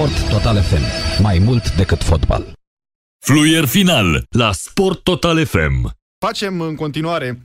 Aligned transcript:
Sport 0.00 0.28
Total 0.28 0.62
FM. 0.62 0.82
Mai 1.22 1.38
mult 1.38 1.76
decât 1.76 2.02
fotbal. 2.02 2.52
Fluier 3.24 3.64
final 3.64 4.24
la 4.30 4.52
Sport 4.52 5.02
Total 5.02 5.46
FM. 5.46 5.90
Facem 6.18 6.60
în 6.60 6.74
continuare 6.74 7.42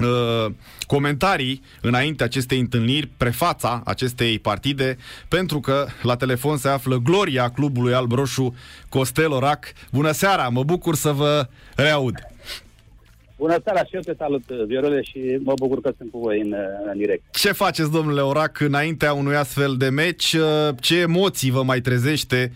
uh, 0.00 0.52
comentarii 0.86 1.62
înainte 1.80 2.24
acestei 2.24 2.58
întâlniri, 2.58 3.06
prefața 3.16 3.82
acestei 3.84 4.38
partide, 4.38 4.96
pentru 5.28 5.60
că 5.60 5.86
la 6.02 6.16
telefon 6.16 6.56
se 6.56 6.68
află 6.68 6.96
gloria 6.96 7.50
clubului 7.50 7.94
alb-roșu 7.94 8.54
Costel 8.88 9.30
Orac. 9.32 9.64
Bună 9.92 10.12
seara, 10.12 10.48
mă 10.48 10.64
bucur 10.64 10.94
să 10.94 11.12
vă 11.12 11.48
reaud. 11.74 12.14
Bună 13.38 13.60
seara 13.64 13.84
și 13.84 13.94
eu 13.94 14.00
te 14.00 14.14
salut, 14.18 14.46
Viorele, 14.46 15.02
și 15.02 15.38
mă 15.42 15.52
bucur 15.56 15.80
că 15.80 15.92
sunt 15.96 16.10
cu 16.10 16.18
voi 16.18 16.40
în, 16.40 16.54
în 16.92 16.98
direct. 16.98 17.22
Ce 17.36 17.52
faceți, 17.52 17.90
domnule 17.90 18.20
Orac, 18.20 18.60
înaintea 18.60 19.12
unui 19.12 19.36
astfel 19.36 19.76
de 19.76 19.88
meci? 19.88 20.32
Uh, 20.32 20.68
ce 20.80 20.98
emoții 20.98 21.50
vă 21.50 21.62
mai 21.62 21.80
trezește 21.80 22.52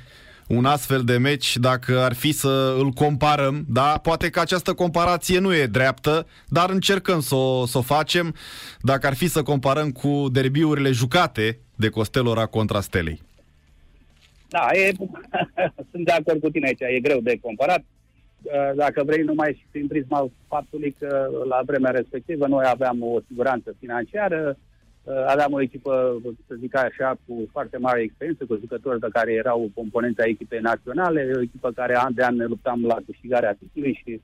un 0.49 0.65
astfel 0.65 1.03
de 1.03 1.17
meci 1.17 1.57
dacă 1.57 2.01
ar 2.01 2.15
fi 2.15 2.33
să 2.33 2.77
îl 2.79 2.91
comparăm, 2.91 3.65
da? 3.69 3.99
Poate 4.03 4.31
că 4.31 4.41
această 4.41 4.75
comparație 4.75 5.39
nu 5.39 5.55
e 5.55 5.67
dreaptă, 5.67 6.27
dar 6.49 6.71
încercăm 6.71 7.21
să 7.21 7.35
o, 7.35 7.67
să 7.67 7.79
o 7.79 7.83
facem 7.83 8.35
dacă 8.81 9.07
ar 9.07 9.15
fi 9.15 9.29
să 9.29 9.43
comparăm 9.43 9.91
cu 9.91 10.27
derbiurile 10.33 10.91
jucate 10.91 11.59
de 11.77 11.89
Costelora 11.89 12.47
contra 12.47 12.81
Stelei. 12.81 13.21
Da, 14.49 14.69
e, 14.73 14.93
sunt 15.91 16.05
de 16.05 16.13
acord 16.13 16.41
cu 16.41 16.51
tine 16.51 16.67
aici, 16.67 16.97
e 16.97 17.01
greu 17.01 17.21
de 17.21 17.39
comparat. 17.43 17.79
Uh, 17.79 18.00
dacă 18.75 19.03
vrei, 19.05 19.23
numai 19.23 19.57
și 19.59 19.67
prin 19.71 19.87
prisma 19.87 20.31
faptului 20.49 20.97
că 20.99 21.29
la 21.49 21.61
vremea 21.67 21.91
respectivă 21.91 22.47
noi 22.47 22.65
aveam 22.67 23.03
o 23.03 23.21
siguranță 23.27 23.75
financiară, 23.79 24.57
uh, 25.03 25.25
aveam 25.27 25.53
o 25.53 25.61
echipă, 25.61 26.21
să 26.47 26.55
zic 26.59 26.77
așa, 26.77 27.19
cu 27.27 27.49
foarte 27.53 27.77
mare 27.77 28.01
experiență, 28.03 28.45
cu 28.45 28.59
jucători 28.61 29.01
de 29.01 29.07
care 29.13 29.33
erau 29.33 29.71
componența 29.75 30.25
echipei 30.27 30.61
naționale, 30.61 31.31
o 31.37 31.41
echipă 31.41 31.71
care 31.71 31.97
an 31.97 32.15
de 32.15 32.23
an 32.23 32.37
ne 32.37 32.45
luptam 32.45 32.85
la 32.87 32.97
câștigarea 33.07 33.57
titlului 33.59 34.01
și, 34.05 34.21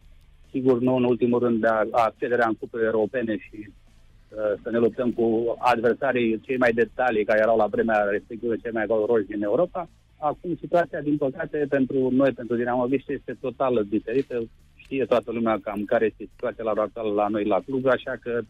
sigur, 0.50 0.80
nu 0.80 0.94
în 0.96 1.04
ultimul 1.04 1.38
rând, 1.38 1.60
de 1.60 1.68
accederea 1.90 2.46
în 2.46 2.54
cupele 2.54 2.84
europene 2.84 3.36
și 3.36 3.58
uh, 3.68 4.52
să 4.62 4.70
ne 4.70 4.78
luptăm 4.78 5.12
cu 5.12 5.56
adversarii 5.58 6.40
cei 6.40 6.56
mai 6.56 6.72
detalii 6.72 7.24
care 7.24 7.40
erau 7.40 7.56
la 7.56 7.66
vremea 7.66 7.98
respectivă 8.10 8.56
cei 8.56 8.72
mai 8.72 8.86
valoroși 8.86 9.26
din 9.26 9.42
Europa. 9.42 9.88
Acum 10.18 10.56
situația, 10.60 11.00
din 11.00 11.16
păcate, 11.16 11.66
pentru 11.68 12.10
noi, 12.10 12.32
pentru 12.32 12.56
Dinamoviște, 12.56 13.12
este 13.12 13.36
total 13.40 13.86
diferită. 13.88 14.48
Știe 14.74 15.04
toată 15.04 15.32
lumea 15.32 15.58
cam 15.62 15.84
care 15.84 16.04
este 16.04 16.28
situația 16.30 16.64
la 16.64 16.82
actuală 16.82 17.12
la 17.12 17.28
noi 17.28 17.44
la 17.44 17.60
club, 17.66 17.86
așa 17.86 18.16
că 18.20 18.40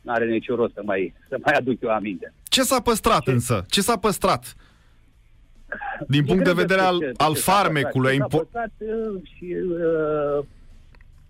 nu 0.00 0.12
are 0.12 0.26
niciun 0.26 0.56
rost 0.56 0.74
să 0.74 0.82
mai, 0.84 1.14
să 1.28 1.36
mai 1.44 1.54
aduc 1.54 1.82
eu 1.82 1.90
aminte. 1.90 2.32
Ce 2.42 2.62
s-a 2.62 2.80
păstrat 2.80 3.22
Ce? 3.22 3.30
însă? 3.30 3.64
Ce 3.68 3.80
s-a 3.80 3.96
păstrat? 3.98 4.56
Din 6.08 6.24
punct 6.24 6.44
de 6.44 6.52
vedere 6.52 6.80
al, 6.80 6.98
ce, 6.98 7.12
al 7.16 7.34
ce 7.34 7.40
farmecului. 7.40 8.12
Ce 8.12 8.18
s-a 8.18 8.26
păstrat 8.26 8.72
uh, 8.78 9.20
și 9.22 9.44
uh, 9.44 10.44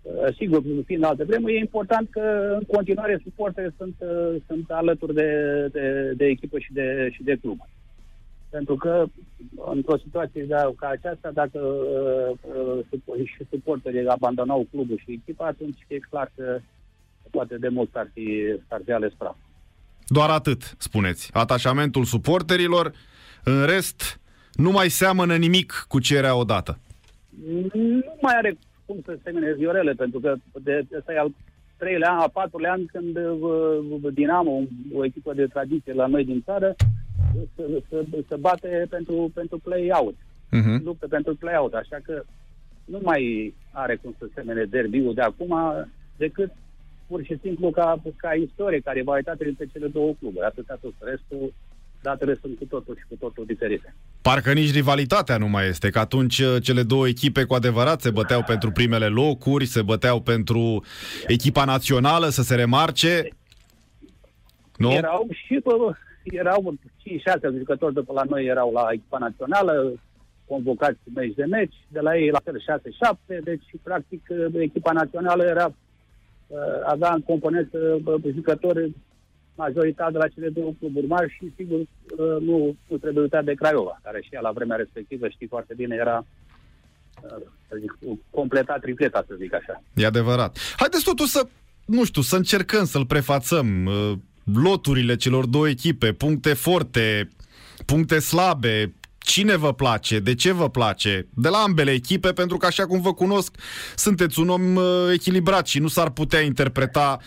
uh, 0.01 0.35
sigur, 0.35 0.61
fiind 0.85 1.03
alte 1.03 1.23
vremuri, 1.23 1.55
e 1.55 1.59
important 1.59 2.09
că 2.09 2.55
în 2.59 2.63
continuare 2.75 3.19
suportele 3.23 3.73
sunt, 3.77 3.95
uh, 3.99 4.35
sunt 4.47 4.71
alături 4.71 5.13
de, 5.13 5.31
de, 5.71 6.13
de 6.15 6.25
echipă 6.25 6.59
și 6.59 6.73
de, 6.73 7.09
și 7.11 7.23
de 7.23 7.35
club. 7.41 7.57
Pentru 8.49 8.75
că 8.75 9.05
într-o 9.73 9.97
situație 9.97 10.47
ca 10.75 10.87
aceasta, 10.87 11.31
dacă 11.33 11.59
uh, 11.59 12.83
uh, 13.05 13.25
și 13.25 13.45
suporterii 13.49 14.07
abandonau 14.07 14.67
clubul 14.71 14.97
și 14.97 15.11
echipa, 15.11 15.45
atunci 15.45 15.85
e 15.87 15.97
clar 15.99 16.31
că 16.35 16.59
poate 17.31 17.57
de 17.57 17.67
mult 17.67 17.95
ar 17.95 18.09
fi, 18.13 18.55
ar 18.67 18.81
fi 18.85 18.91
ales 18.91 19.13
praf. 19.17 19.35
Doar 20.07 20.29
atât, 20.29 20.75
spuneți. 20.77 21.29
Atașamentul 21.33 22.03
suporterilor, 22.03 22.91
în 23.43 23.65
rest, 23.65 24.19
nu 24.53 24.71
mai 24.71 24.89
seamănă 24.89 25.35
nimic 25.35 25.85
cu 25.87 25.99
ce 25.99 26.15
era 26.15 26.35
odată. 26.35 26.79
Nu 27.73 28.17
mai 28.21 28.33
are 28.37 28.57
cum 28.85 29.01
să 29.05 29.17
semene 29.23 29.53
Viorele, 29.53 29.91
pentru 29.91 30.19
că 30.19 30.35
de, 30.61 30.85
ăsta 30.97 31.13
e 31.13 31.19
al 31.19 31.31
treilea 31.77 32.11
an, 32.11 32.19
a 32.19 32.27
patrulea 32.27 32.71
an 32.71 32.85
când 32.85 33.17
uh, 33.17 34.13
Dinamo, 34.13 34.61
o 34.93 35.05
echipă 35.05 35.33
de 35.33 35.45
tradiție 35.45 35.93
la 35.93 36.05
noi 36.05 36.25
din 36.25 36.41
țară, 36.45 36.75
să, 37.55 37.81
să, 37.89 38.05
să 38.27 38.37
bate 38.39 38.87
pentru, 38.89 39.31
pentru 39.33 39.57
play-out. 39.57 40.15
Uh-huh. 40.15 40.83
Luptă 40.83 41.07
pentru 41.07 41.35
play-out, 41.35 41.73
așa 41.73 41.97
că 42.03 42.23
nu 42.85 42.99
mai 43.03 43.53
are 43.71 43.95
cum 43.95 44.15
să 44.17 44.25
semene 44.33 44.63
derbiul 44.63 45.13
de 45.13 45.21
acum 45.21 45.55
decât 46.17 46.51
pur 47.07 47.23
și 47.23 47.37
simplu 47.41 47.69
ca, 47.69 48.01
ca 48.15 48.33
istorie 48.33 48.79
care 48.79 49.03
va 49.03 49.15
uita 49.15 49.35
între 49.39 49.69
cele 49.71 49.87
două 49.87 50.13
cluburi. 50.19 50.45
Atâta 50.45 50.77
tot. 50.81 50.93
Restul, 50.99 51.53
datele 52.01 52.37
sunt 52.41 52.57
cu 52.57 52.65
totul 52.65 52.95
și 52.95 53.05
cu 53.09 53.15
totul 53.19 53.45
diferite. 53.45 53.95
Parcă 54.21 54.53
nici 54.53 54.73
rivalitatea 54.73 55.37
nu 55.37 55.47
mai 55.47 55.67
este, 55.67 55.89
că 55.89 55.99
atunci 55.99 56.39
uh, 56.39 56.55
cele 56.61 56.83
două 56.83 57.07
echipe 57.07 57.43
cu 57.43 57.53
adevărat 57.53 58.01
se 58.01 58.11
băteau 58.11 58.43
pentru 58.43 58.71
primele 58.71 59.05
locuri, 59.05 59.65
se 59.65 59.81
băteau 59.81 60.21
pentru 60.21 60.83
echipa 61.27 61.65
națională 61.65 62.27
să 62.29 62.41
se 62.41 62.55
remarce. 62.55 63.27
Nu? 64.77 64.91
Erau 64.91 65.27
și 65.29 65.59
bă, 65.63 65.91
erau 66.33 66.73
5-6 67.53 67.57
jucători 67.57 67.93
după 67.93 68.13
la 68.13 68.23
noi 68.29 68.45
erau 68.45 68.71
la 68.71 68.87
echipa 68.91 69.17
națională, 69.17 69.93
convocați 70.47 70.99
meci 71.13 71.35
de 71.35 71.45
meci, 71.45 71.75
de 71.87 71.99
la 71.99 72.17
ei 72.17 72.29
la 72.29 72.41
fel 72.43 72.61
6-7, 73.39 73.43
deci 73.43 73.65
practic 73.83 74.27
echipa 74.53 74.91
națională 74.91 75.43
era 75.43 75.65
uh, 75.65 76.57
avea 76.85 77.13
în 77.13 77.21
componență 77.21 77.77
jucători 78.33 78.91
majoritate 79.55 80.11
de 80.11 80.17
la 80.17 80.27
cele 80.27 80.49
două 80.49 80.71
cluburi 80.79 81.07
mari 81.07 81.31
și 81.31 81.53
sigur 81.55 81.79
uh, 81.79 82.41
nu, 82.41 82.75
nu 82.87 82.97
trebuie 82.97 83.23
uitat 83.23 83.43
de 83.43 83.53
Craiova, 83.53 83.99
care 84.03 84.21
și 84.21 84.29
ea 84.33 84.41
la 84.41 84.51
vremea 84.51 84.77
respectivă 84.77 85.27
știi 85.27 85.47
foarte 85.47 85.73
bine 85.73 85.95
era 85.95 86.25
uh, 87.23 87.45
să 87.67 87.77
zic, 87.79 87.97
completat 88.29 88.79
tripleta, 88.81 89.23
să 89.27 89.35
zic 89.37 89.53
așa. 89.53 89.83
E 89.93 90.05
adevărat. 90.05 90.57
Haideți 90.77 91.03
totuși 91.03 91.31
să, 91.31 91.47
nu 91.85 92.03
știu, 92.05 92.21
să 92.21 92.35
încercăm 92.35 92.85
să-l 92.85 93.05
prefațăm 93.05 93.89
loturile 94.53 95.15
celor 95.15 95.45
două 95.45 95.69
echipe, 95.69 96.13
puncte 96.13 96.53
forte, 96.53 97.29
puncte 97.85 98.19
slabe, 98.19 98.93
cine 99.17 99.55
vă 99.55 99.73
place, 99.73 100.19
de 100.19 100.35
ce 100.35 100.51
vă 100.51 100.69
place, 100.69 101.27
de 101.33 101.49
la 101.49 101.57
ambele 101.57 101.91
echipe, 101.91 102.31
pentru 102.31 102.57
că 102.57 102.65
așa 102.65 102.85
cum 102.85 103.01
vă 103.01 103.13
cunosc, 103.13 103.55
sunteți 103.95 104.39
un 104.39 104.49
om 104.49 104.75
uh, 104.75 104.83
echilibrat 105.13 105.67
și 105.67 105.79
nu 105.79 105.87
s-ar 105.87 106.09
putea 106.09 106.39
interpreta, 106.39 107.19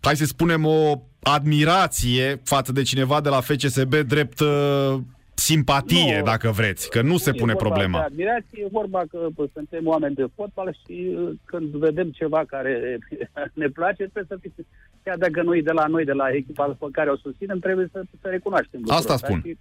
hai 0.00 0.16
să 0.16 0.24
spunem, 0.24 0.64
o 0.64 1.02
admirație 1.22 2.40
față 2.44 2.72
de 2.72 2.82
cineva 2.82 3.20
de 3.20 3.28
la 3.28 3.40
FCSB 3.40 3.94
drept 3.94 4.40
uh, 4.40 4.98
simpatie, 5.34 6.16
nu, 6.18 6.24
dacă 6.24 6.50
vreți, 6.50 6.90
că 6.90 7.02
nu, 7.02 7.08
nu 7.08 7.16
se 7.16 7.32
pune 7.32 7.54
problema. 7.54 7.98
De 7.98 8.04
admirație, 8.04 8.62
e 8.62 8.68
vorba 8.70 9.02
că 9.10 9.28
bă, 9.34 9.46
suntem 9.52 9.86
oameni 9.86 10.14
de 10.14 10.26
fotbal 10.34 10.76
și 10.86 11.16
uh, 11.16 11.30
când 11.44 11.74
vedem 11.74 12.10
ceva 12.10 12.44
care 12.46 12.98
ne 13.62 13.68
place, 13.68 14.10
trebuie 14.12 14.24
să 14.28 14.36
fie, 14.40 14.66
chiar 15.02 15.16
dacă 15.16 15.42
noi 15.42 15.62
de 15.62 15.72
la 15.72 15.86
noi, 15.86 16.04
de 16.04 16.12
la 16.12 16.28
echipa 16.30 16.76
pe 16.78 16.86
care 16.92 17.10
o 17.10 17.16
susținem, 17.16 17.58
trebuie 17.58 17.88
să, 17.92 18.02
să 18.20 18.28
recunoaștem. 18.28 18.80
Asta 18.86 19.16
spun. 19.16 19.40
Și, 19.44 19.56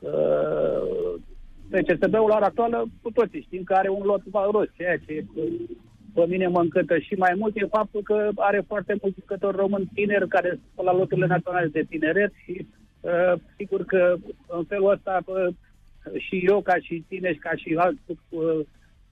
uh, 0.00 1.14
CSB-ul 1.70 2.28
la 2.28 2.34
ora 2.34 2.46
actuală, 2.46 2.88
cu 3.02 3.10
toții 3.10 3.42
știm 3.42 3.62
că 3.62 3.74
are 3.74 3.88
un 3.88 4.02
lot 4.04 4.22
valoros, 4.24 4.66
ceea 4.76 4.96
ce 4.96 5.24
pe 6.14 6.24
mine 6.28 6.46
mă 6.46 6.60
încântă 6.60 6.98
și 6.98 7.14
mai 7.14 7.34
mult 7.36 7.56
e 7.56 7.66
faptul 7.66 8.02
că 8.02 8.28
are 8.36 8.64
foarte 8.66 8.96
mulți 9.00 9.18
jucători 9.20 9.56
români 9.56 9.90
tineri 9.94 10.28
care 10.28 10.48
sunt 10.48 10.86
la 10.86 10.92
loturile 10.92 11.26
naționale 11.26 11.66
de 11.66 11.86
tineret 11.88 12.32
și 12.44 12.66
Uh, 13.04 13.40
sigur 13.56 13.84
că 13.84 14.16
în 14.46 14.64
felul 14.64 14.90
ăsta 14.90 15.20
uh, 15.26 15.54
și 16.18 16.36
eu, 16.46 16.60
ca 16.60 16.74
și 16.80 17.04
tine 17.08 17.32
și 17.32 17.38
ca 17.38 17.50
și 17.54 17.74
alți 17.78 18.00
uh, 18.08 18.60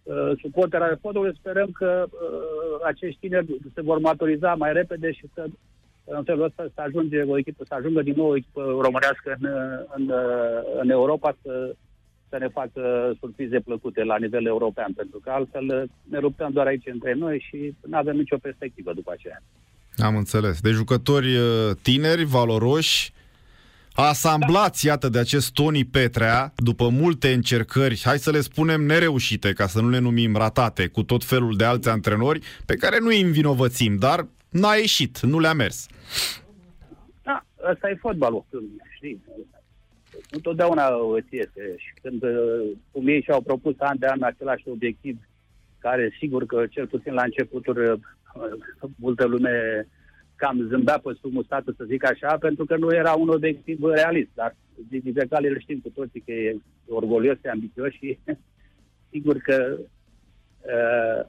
uh, 0.02 0.32
suporteri 0.40 0.82
ale 0.82 0.98
fotbalului, 1.00 1.36
sperăm 1.38 1.70
că 1.70 2.04
uh, 2.06 2.86
acești 2.86 3.20
tineri 3.20 3.46
se 3.74 3.80
vor 3.80 3.98
maturiza 3.98 4.54
mai 4.54 4.72
repede 4.72 5.12
și 5.12 5.24
să 5.34 5.46
în 6.04 6.24
felul 6.24 6.44
ăsta 6.44 6.66
să 6.74 6.80
ajunge 6.80 7.22
o 7.22 7.38
echipă, 7.38 7.64
să 7.68 7.74
ajungă 7.74 8.02
din 8.02 8.14
nou 8.16 8.28
o 8.28 8.36
echipă 8.36 8.62
românească 8.80 9.36
în, 9.40 9.48
în, 9.96 10.12
în 10.80 10.90
Europa 10.90 11.36
să, 11.42 11.74
să 12.28 12.38
ne 12.38 12.48
facă 12.48 13.12
surprize 13.20 13.60
plăcute 13.60 14.04
la 14.04 14.16
nivel 14.18 14.46
european, 14.46 14.92
pentru 14.92 15.18
că 15.18 15.30
altfel 15.30 15.90
ne 16.08 16.18
luptăm 16.18 16.52
doar 16.52 16.66
aici 16.66 16.86
între 16.86 17.14
noi 17.14 17.44
și 17.48 17.74
nu 17.80 17.96
avem 17.96 18.16
nicio 18.16 18.36
perspectivă 18.36 18.92
după 18.94 19.12
aceea. 19.12 19.42
Am 19.96 20.16
înțeles. 20.16 20.60
De 20.60 20.70
jucători 20.70 21.36
tineri, 21.82 22.24
valoroși, 22.24 23.12
asamblați, 23.94 24.86
iată, 24.86 25.08
de 25.08 25.18
acest 25.18 25.52
Tony 25.52 25.84
Petrea, 25.84 26.52
după 26.56 26.88
multe 26.88 27.32
încercări, 27.32 28.00
hai 28.04 28.18
să 28.18 28.30
le 28.30 28.40
spunem 28.40 28.82
nereușite, 28.82 29.52
ca 29.52 29.66
să 29.66 29.80
nu 29.80 29.88
le 29.88 29.98
numim 29.98 30.36
ratate, 30.36 30.86
cu 30.86 31.02
tot 31.02 31.24
felul 31.24 31.56
de 31.56 31.64
alți 31.64 31.88
antrenori, 31.88 32.40
pe 32.66 32.74
care 32.74 32.98
nu 32.98 33.06
îi 33.06 33.20
învinovățim, 33.20 33.96
dar 33.96 34.26
n-a 34.50 34.74
ieșit, 34.74 35.20
nu 35.20 35.38
le-a 35.38 35.52
mers. 35.52 35.86
Da, 37.22 37.44
ăsta 37.70 37.90
e 37.90 37.94
fotbalul, 37.94 38.44
știi? 38.96 39.22
Întotdeauna 40.30 40.86
îți 41.16 41.34
iese 41.34 41.74
și 41.76 41.92
când, 42.02 42.22
uh, 42.22 42.70
cum 42.90 43.08
ei 43.08 43.22
și-au 43.22 43.40
propus 43.40 43.74
an 43.78 43.98
de 43.98 44.06
an 44.06 44.22
același 44.22 44.68
obiectiv, 44.68 45.18
care 45.78 46.16
sigur 46.18 46.46
că 46.46 46.66
cel 46.70 46.86
puțin 46.86 47.12
la 47.12 47.22
începuturi 47.22 47.88
uh, 47.88 47.98
multă 48.96 49.24
lume 49.24 49.86
cam 50.42 50.66
zâmbea 50.68 50.98
pe 50.98 51.10
sub 51.20 51.44
statul, 51.44 51.74
să 51.76 51.84
zic 51.84 52.04
așa, 52.04 52.36
pentru 52.36 52.64
că 52.64 52.76
nu 52.76 52.94
era 52.94 53.12
un 53.12 53.28
obiectiv 53.28 53.84
realist. 53.84 54.30
Dar 54.34 54.54
Gigi 54.90 55.10
Becali 55.10 55.48
îl 55.48 55.60
știm 55.60 55.78
cu 55.78 55.88
toții 55.88 56.20
că 56.20 56.32
e 56.32 56.56
orgolios, 56.88 57.36
e 57.42 57.50
ambițios 57.50 57.92
și 57.92 58.18
sigur 59.12 59.36
că 59.36 59.76
uh, 59.78 61.26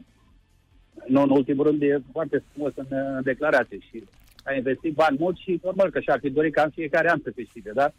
nu 1.08 1.22
în 1.22 1.30
ultimul 1.30 1.66
rând 1.66 1.82
e 1.82 2.02
foarte 2.12 2.44
frumos 2.52 2.72
în, 2.76 2.86
în 2.90 3.22
declarație 3.24 3.80
și 3.80 4.04
a 4.44 4.54
investit 4.54 4.94
bani 4.94 5.18
mulți 5.20 5.42
și 5.42 5.60
normal 5.64 5.90
că 5.90 6.00
și-ar 6.00 6.20
fi 6.20 6.30
dorit 6.30 6.54
ca 6.54 6.64
în 6.64 6.70
fiecare 6.70 7.10
an 7.10 7.20
să 7.24 7.30
câștige, 7.30 7.72
dar 7.72 7.94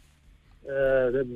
uh, 0.61 1.27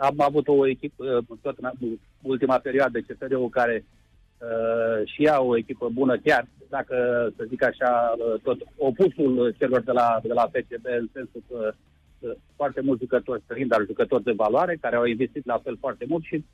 am 0.00 0.20
avut 0.20 0.48
o 0.48 0.66
echipă, 0.66 1.04
uh, 1.04 1.38
tot 1.42 1.58
în 1.58 1.98
ultima 2.22 2.58
perioadă, 2.58 2.98
CFR-ul, 2.98 3.48
care 3.48 3.84
uh, 4.38 5.08
și 5.08 5.24
ea 5.24 5.40
o 5.40 5.56
echipă 5.56 5.88
bună 5.92 6.16
chiar, 6.16 6.46
dacă 6.68 6.96
să 7.36 7.44
zic 7.48 7.62
așa, 7.62 8.14
uh, 8.18 8.40
tot 8.42 8.58
opusul 8.76 9.54
celor 9.58 9.80
de 9.82 9.92
la, 9.92 10.18
de 10.22 10.32
la 10.32 10.42
PCB, 10.42 10.84
în 11.00 11.08
sensul 11.12 11.42
că 11.48 11.74
uh, 12.18 12.30
foarte 12.56 12.80
mulți 12.80 13.02
jucători 13.02 13.42
străini, 13.44 13.68
dar 13.68 13.84
jucători 13.86 14.22
de 14.22 14.32
valoare, 14.32 14.78
care 14.80 14.96
au 14.96 15.04
investit 15.04 15.46
la 15.46 15.60
fel 15.64 15.76
foarte 15.80 16.04
mult 16.08 16.24
și, 16.24 16.44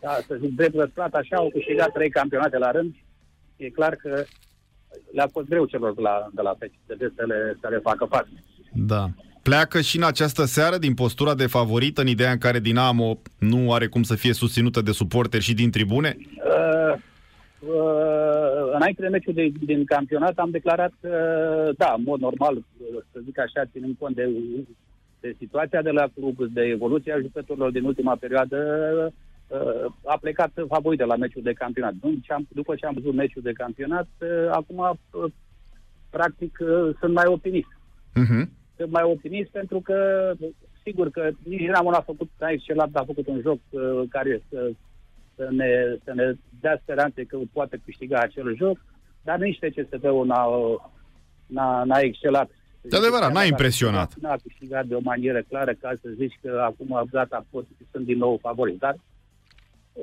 da, 0.00 0.18
să 0.26 0.36
zic, 0.40 0.56
drept 0.56 0.74
răsplat, 0.74 1.14
așa, 1.14 1.36
au 1.36 1.50
câștigat 1.50 1.92
trei 1.92 2.10
campionate 2.10 2.58
la 2.58 2.70
rând. 2.70 2.94
E 3.56 3.70
clar 3.70 3.94
că 3.94 4.24
le-a 5.12 5.28
fost 5.32 5.46
greu 5.46 5.64
celor 5.64 5.94
de 5.94 6.00
la, 6.00 6.28
de 6.34 6.42
la 6.42 6.50
PCB 6.50 7.00
să 7.16 7.24
le, 7.26 7.56
să 7.60 7.68
le 7.68 7.78
facă 7.78 8.04
față. 8.04 8.28
Da. 8.72 9.08
Pleacă 9.42 9.80
și 9.80 9.96
în 9.96 10.02
această 10.02 10.44
seară 10.44 10.78
din 10.78 10.94
postura 10.94 11.34
de 11.34 11.46
favorită, 11.46 12.00
în 12.00 12.06
ideea 12.06 12.30
în 12.30 12.38
care 12.38 12.60
Dinamo 12.60 13.18
nu 13.38 13.72
are 13.72 13.86
cum 13.86 14.02
să 14.02 14.14
fie 14.14 14.32
susținută 14.32 14.80
de 14.80 14.92
suporteri 14.92 15.42
și 15.42 15.54
din 15.54 15.70
tribune? 15.70 16.16
Uh, 16.18 16.98
uh, 17.66 18.74
înainte 18.74 19.02
de 19.02 19.08
meciul 19.08 19.34
de, 19.34 19.52
din 19.64 19.84
campionat 19.84 20.38
am 20.38 20.50
declarat 20.50 20.92
că, 21.00 21.12
da, 21.76 21.94
în 21.96 22.02
mod 22.02 22.20
normal, 22.20 22.64
să 23.12 23.20
zic 23.24 23.38
așa, 23.38 23.70
ținând 23.72 23.96
cont 23.98 24.14
de, 24.14 24.30
de 25.20 25.34
situația 25.38 25.82
de 25.82 25.90
la 25.90 26.06
club, 26.14 26.46
de 26.46 26.62
evoluția 26.62 27.20
jucătorilor 27.20 27.70
din 27.70 27.84
ultima 27.84 28.16
perioadă, 28.16 28.58
uh, 29.48 29.92
a 30.04 30.18
plecat 30.20 30.52
favorit 30.68 30.98
de 30.98 31.04
la 31.04 31.16
meciul 31.16 31.42
de 31.42 31.52
campionat. 31.52 31.94
După 32.48 32.74
ce 32.74 32.86
am 32.86 32.94
văzut 32.94 33.14
meciul 33.14 33.42
de 33.42 33.52
campionat, 33.52 34.08
uh, 34.20 34.48
acum, 34.50 34.78
uh, 34.78 35.32
practic, 36.10 36.58
sunt 37.00 37.12
mai 37.12 37.26
optimist. 37.26 37.68
Uh-huh 38.20 38.56
mai 38.84 39.02
optimist 39.02 39.50
pentru 39.50 39.80
că, 39.80 40.32
sigur 40.82 41.10
că 41.10 41.30
nici 41.42 41.58
Dinamo 41.58 41.90
n-a 41.90 42.00
făcut, 42.00 42.30
a 42.40 42.50
excelat, 42.50 42.88
a 42.92 43.04
făcut 43.04 43.26
un 43.26 43.40
joc 43.40 43.58
uh, 43.70 44.02
care 44.08 44.42
să, 44.48 44.70
să, 45.36 45.48
ne, 45.50 45.96
să 46.04 46.12
ne 46.14 46.32
dea 46.60 46.78
speranțe 46.82 47.24
că 47.24 47.38
poate 47.52 47.80
câștiga 47.84 48.18
acel 48.18 48.56
joc, 48.56 48.78
dar 49.22 49.38
nici 49.38 49.58
TCSB-ul 49.58 50.26
n-a, 50.26 50.46
n-a, 51.46 51.84
n-a 51.84 51.98
excelat. 51.98 52.50
De 52.80 52.96
adevărat, 52.96 53.32
n-a 53.32 53.44
impresionat. 53.44 54.14
N-a 54.14 54.36
câștigat 54.42 54.86
de 54.86 54.94
o 54.94 55.00
manieră 55.00 55.42
clară 55.42 55.72
ca 55.80 55.92
să 56.02 56.08
zici 56.16 56.38
că 56.42 56.62
acum 56.64 57.08
gata, 57.10 57.46
pot, 57.50 57.66
sunt 57.90 58.04
din 58.04 58.18
nou 58.18 58.38
favoriți. 58.42 58.78
Dar 58.78 58.96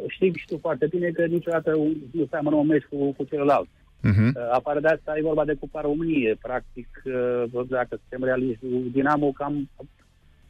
știi 0.07 0.33
și 0.35 0.45
tu 0.45 0.57
foarte 0.57 0.87
bine 0.87 1.09
că 1.09 1.25
niciodată 1.25 1.71
nu 2.11 2.25
seamănă 2.29 2.55
un 2.55 2.67
meci 2.67 2.83
cu, 2.83 3.11
cu 3.11 3.23
celălalt. 3.23 3.67
Uh-huh. 3.67 4.31
Afară 4.51 4.79
de 4.79 4.87
asta 4.87 5.17
e 5.17 5.21
vorba 5.21 5.45
de 5.45 5.53
Cupa 5.53 5.81
României. 5.81 6.35
Practic, 6.35 6.87
uh, 7.05 7.65
dacă 7.67 7.99
suntem 7.99 8.23
realiști, 8.23 8.65
Dinamo 8.91 9.31
cam 9.31 9.69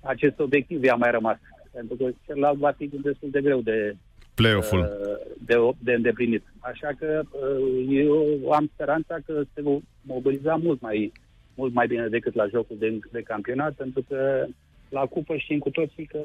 acest 0.01 0.39
obiectiv 0.39 0.83
i-a 0.83 0.95
mai 0.95 1.11
rămas. 1.11 1.37
Pentru 1.71 1.95
că 1.95 2.09
celălalt 2.25 2.57
va 2.57 2.71
fi 2.71 2.87
destul 2.87 3.29
de 3.29 3.41
greu 3.41 3.61
de, 3.61 3.95
Play-off-ul. 4.33 4.79
Uh, 4.79 5.33
de, 5.39 5.55
de 5.79 5.93
îndeplinit. 5.93 6.43
Așa 6.59 6.89
că 6.99 7.21
uh, 7.31 7.85
eu 7.89 8.51
am 8.51 8.69
speranța 8.73 9.17
că 9.25 9.43
se 9.53 9.61
va 9.61 9.77
mobiliza 10.01 10.55
mult 10.55 10.81
mai, 10.81 11.11
mult 11.55 11.73
mai 11.73 11.87
bine 11.87 12.07
decât 12.07 12.33
la 12.33 12.47
jocul 12.47 12.75
de, 12.79 12.99
de 13.11 13.21
campionat, 13.21 13.73
pentru 13.73 14.05
că 14.09 14.45
la 14.89 15.05
cupă 15.05 15.37
știm 15.37 15.59
cu 15.59 15.69
toții 15.69 16.05
că 16.05 16.19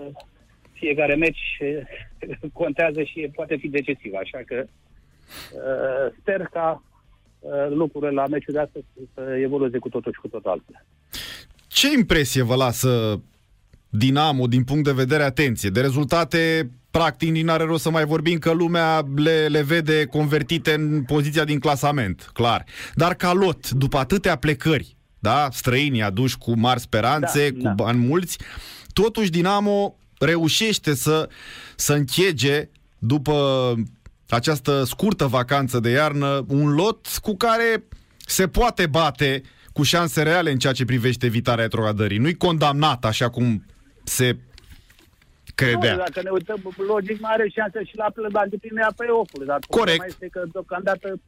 fiecare 0.72 1.14
meci 1.14 1.58
contează 2.52 3.02
și 3.02 3.30
poate 3.34 3.56
fi 3.56 3.68
decisiv. 3.68 4.12
Așa 4.14 4.40
că 4.46 4.66
sper 6.20 6.48
ca 6.52 6.82
Uh, 7.40 7.68
lucrurile 7.70 8.10
la 8.10 8.26
meciul 8.26 8.54
de 8.54 8.60
astăzi 8.60 8.84
să 9.14 9.20
evolueze 9.42 9.78
cu 9.78 9.88
totul 9.88 10.12
și 10.12 10.20
cu 10.20 10.28
totul 10.28 10.50
altele. 10.50 10.86
Ce 11.66 11.92
impresie 11.96 12.42
vă 12.42 12.54
lasă 12.54 13.22
Dinamo 13.88 14.46
din 14.46 14.64
punct 14.64 14.84
de 14.84 14.92
vedere, 14.92 15.22
atenție, 15.22 15.70
de 15.70 15.80
rezultate 15.80 16.70
practic 16.90 17.30
nici 17.30 17.44
n-are 17.44 17.64
rost 17.64 17.82
să 17.82 17.90
mai 17.90 18.04
vorbim 18.04 18.38
că 18.38 18.52
lumea 18.52 19.06
le, 19.16 19.46
le 19.46 19.62
vede 19.62 20.06
convertite 20.06 20.74
în 20.74 21.02
poziția 21.02 21.44
din 21.44 21.58
clasament, 21.58 22.30
clar. 22.32 22.64
Dar 22.94 23.14
ca 23.14 23.32
lot, 23.32 23.70
după 23.70 23.98
atâtea 23.98 24.36
plecări, 24.36 24.96
da, 25.18 25.48
străinii 25.52 26.02
aduși 26.02 26.38
cu 26.38 26.58
mari 26.58 26.80
speranțe, 26.80 27.50
da, 27.50 27.56
cu 27.56 27.62
da. 27.62 27.70
bani 27.84 27.98
mulți, 27.98 28.38
totuși 28.92 29.30
Dinamo 29.30 29.96
reușește 30.18 30.94
să, 30.94 31.28
să 31.76 31.92
închege 31.92 32.68
după 32.98 33.74
această 34.28 34.84
scurtă 34.84 35.26
vacanță 35.26 35.80
de 35.80 35.90
iarnă, 35.90 36.44
un 36.48 36.74
lot 36.74 37.06
cu 37.22 37.36
care 37.36 37.84
se 38.26 38.48
poate 38.48 38.86
bate 38.86 39.42
cu 39.72 39.82
șanse 39.82 40.22
reale 40.22 40.50
în 40.50 40.58
ceea 40.58 40.72
ce 40.72 40.84
privește 40.84 41.26
evitarea 41.26 41.62
retrogradării. 41.62 42.18
Nu-i 42.18 42.36
condamnat 42.36 43.04
așa 43.04 43.28
cum 43.28 43.64
se 44.04 44.36
credea. 45.60 45.92
Nu, 45.92 45.98
dacă 46.06 46.20
ne 46.22 46.30
uităm, 46.30 46.58
logic 46.94 47.20
mai 47.20 47.32
are 47.34 47.48
șanse 47.48 47.84
și 47.84 47.96
la, 47.96 48.08
la 48.32 48.42
îndeplinirea 48.42 48.92
play-off-ului. 48.96 49.46
Dar 49.46 49.58
Corect. 49.68 49.98
Mai 49.98 50.06
este 50.08 50.28
că 50.34 50.42
deocamdată 50.52 51.20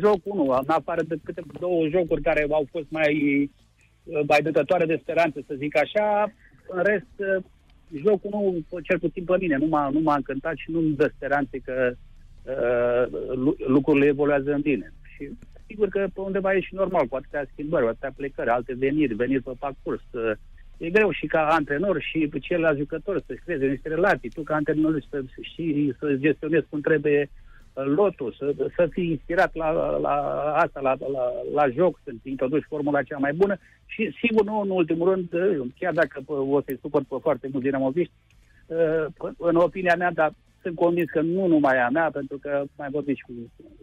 jocul 0.00 0.34
nu, 0.34 0.46
în 0.48 0.72
afară 0.80 1.02
de 1.02 1.16
câte 1.24 1.42
două 1.60 1.88
jocuri 1.88 2.22
care 2.22 2.46
au 2.50 2.66
fost 2.70 2.88
mai, 2.88 3.12
mai 4.28 4.40
dătătoare 4.42 4.86
de 4.86 4.98
speranță, 5.02 5.38
să 5.46 5.54
zic 5.58 5.76
așa, 5.76 6.32
în 6.68 6.82
rest, 6.82 7.14
jocul 8.04 8.30
nu, 8.32 8.64
cel 8.80 8.98
puțin 8.98 9.24
pe 9.24 9.36
mine, 9.40 9.56
nu 9.56 9.66
m-a, 9.66 9.88
nu 9.88 10.00
m-a 10.00 10.14
încântat 10.14 10.56
și 10.56 10.70
nu-mi 10.70 10.96
dă 10.96 11.10
speranțe 11.14 11.58
că 11.64 11.96
Uh, 12.46 13.06
lucrurile 13.66 14.06
evoluează 14.06 14.52
în 14.52 14.60
bine. 14.60 14.92
Și 15.16 15.30
sigur 15.66 15.88
că 15.88 16.06
pe 16.14 16.20
undeva 16.20 16.54
e 16.54 16.60
și 16.60 16.74
normal, 16.74 17.06
cu 17.06 17.16
atâtea 17.16 17.48
schimbări, 17.52 17.86
atâtea 17.86 18.12
plecări, 18.16 18.48
alte 18.48 18.74
veniri, 18.74 19.14
veniri 19.14 19.42
pe 19.42 19.52
parcurs. 19.58 20.02
Uh, 20.10 20.32
e 20.76 20.90
greu 20.90 21.10
și 21.10 21.26
ca 21.26 21.46
antrenor 21.46 22.00
și 22.00 22.30
celălalt 22.40 22.78
jucător 22.78 23.22
să-și 23.26 23.40
creeze 23.44 23.66
niște 23.66 23.88
relații. 23.88 24.28
Tu 24.28 24.42
ca 24.42 24.54
antrenor 24.54 25.02
să 25.10 25.22
și 25.40 25.94
să 25.98 26.14
gestionezi 26.14 26.66
cum 26.70 26.80
trebuie 26.80 27.30
uh, 27.72 27.84
lotul, 27.84 28.34
să, 28.38 28.54
să 28.76 28.88
fii 28.90 29.10
inspirat 29.10 29.54
la, 29.54 29.70
la 29.96 30.14
asta, 30.54 30.80
la, 30.80 30.96
la, 31.12 31.32
la 31.54 31.68
joc, 31.68 32.00
să 32.04 32.10
introduci 32.22 32.66
formula 32.68 33.02
cea 33.02 33.18
mai 33.18 33.32
bună 33.32 33.56
și 33.86 34.14
sigur 34.22 34.44
nu 34.44 34.60
în 34.60 34.70
ultimul 34.70 35.08
rând, 35.10 35.28
chiar 35.78 35.92
dacă 35.92 36.22
o 36.26 36.60
să-i 36.60 36.78
supăr 36.80 37.02
pe 37.08 37.16
foarte 37.20 37.48
mulți 37.50 37.66
dinamoviști, 37.66 38.12
în 39.38 39.56
opinia 39.56 39.94
mea, 39.96 40.12
dar 40.12 40.32
sunt 40.62 40.74
convins 40.74 41.10
că 41.10 41.20
nu 41.20 41.46
numai 41.46 41.78
a 41.78 41.88
mea, 41.88 42.10
pentru 42.10 42.38
că 42.38 42.64
mai 42.76 42.88
vorbim 42.90 43.14
și 43.14 43.22
cu 43.22 43.32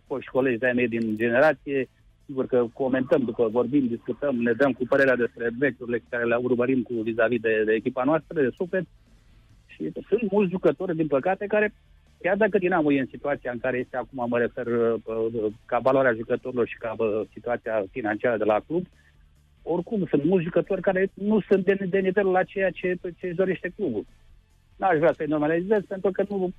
foști 0.07 0.31
colegi 0.31 0.57
de-ai 0.57 0.73
mei 0.73 0.87
din 0.87 1.17
generație, 1.17 1.89
sigur 2.25 2.45
că 2.45 2.65
comentăm 2.73 3.21
după 3.23 3.47
vorbim, 3.47 3.87
discutăm, 3.87 4.35
ne 4.35 4.51
dăm 4.51 4.71
cu 4.71 4.83
părerea 4.87 5.15
despre 5.15 5.49
meciurile 5.59 6.03
care 6.09 6.25
le 6.25 6.35
urmărim 6.35 6.81
cu 6.81 6.93
vis-a-vis 6.93 7.39
de, 7.39 7.63
de 7.65 7.73
echipa 7.73 8.03
noastră, 8.03 8.41
de 8.41 8.49
suflet. 8.55 8.85
Și 9.65 9.91
sunt 10.07 10.31
mulți 10.31 10.51
jucători, 10.51 10.95
din 10.95 11.07
păcate, 11.07 11.45
care, 11.45 11.73
chiar 12.21 12.37
dacă 12.37 12.57
Dinamo 12.57 12.91
e 12.91 12.99
în 12.99 13.07
situația 13.11 13.51
în 13.51 13.59
care 13.59 13.77
este 13.77 13.97
acum, 13.97 14.25
mă 14.29 14.37
refer 14.37 14.67
ca 15.65 15.79
valoarea 15.79 16.13
jucătorilor 16.13 16.67
și 16.67 16.77
ca 16.77 16.95
situația 17.33 17.83
financiară 17.91 18.37
de 18.37 18.43
la 18.43 18.59
club, 18.67 18.85
oricum 19.61 20.05
sunt 20.09 20.23
mulți 20.23 20.45
jucători 20.45 20.81
care 20.81 21.11
nu 21.13 21.39
sunt 21.39 21.65
de, 21.65 21.73
de 21.89 21.99
nivelul 21.99 22.31
la 22.31 22.43
ceea 22.43 22.69
ce, 22.69 22.95
ce 23.17 23.27
își 23.27 23.35
dorește 23.35 23.73
clubul. 23.75 24.05
N-aș 24.75 24.97
vrea 24.97 25.13
să-i 25.13 25.25
normalizez 25.25 25.81
pentru 25.87 26.11
că 26.11 26.23
nu 26.29 26.53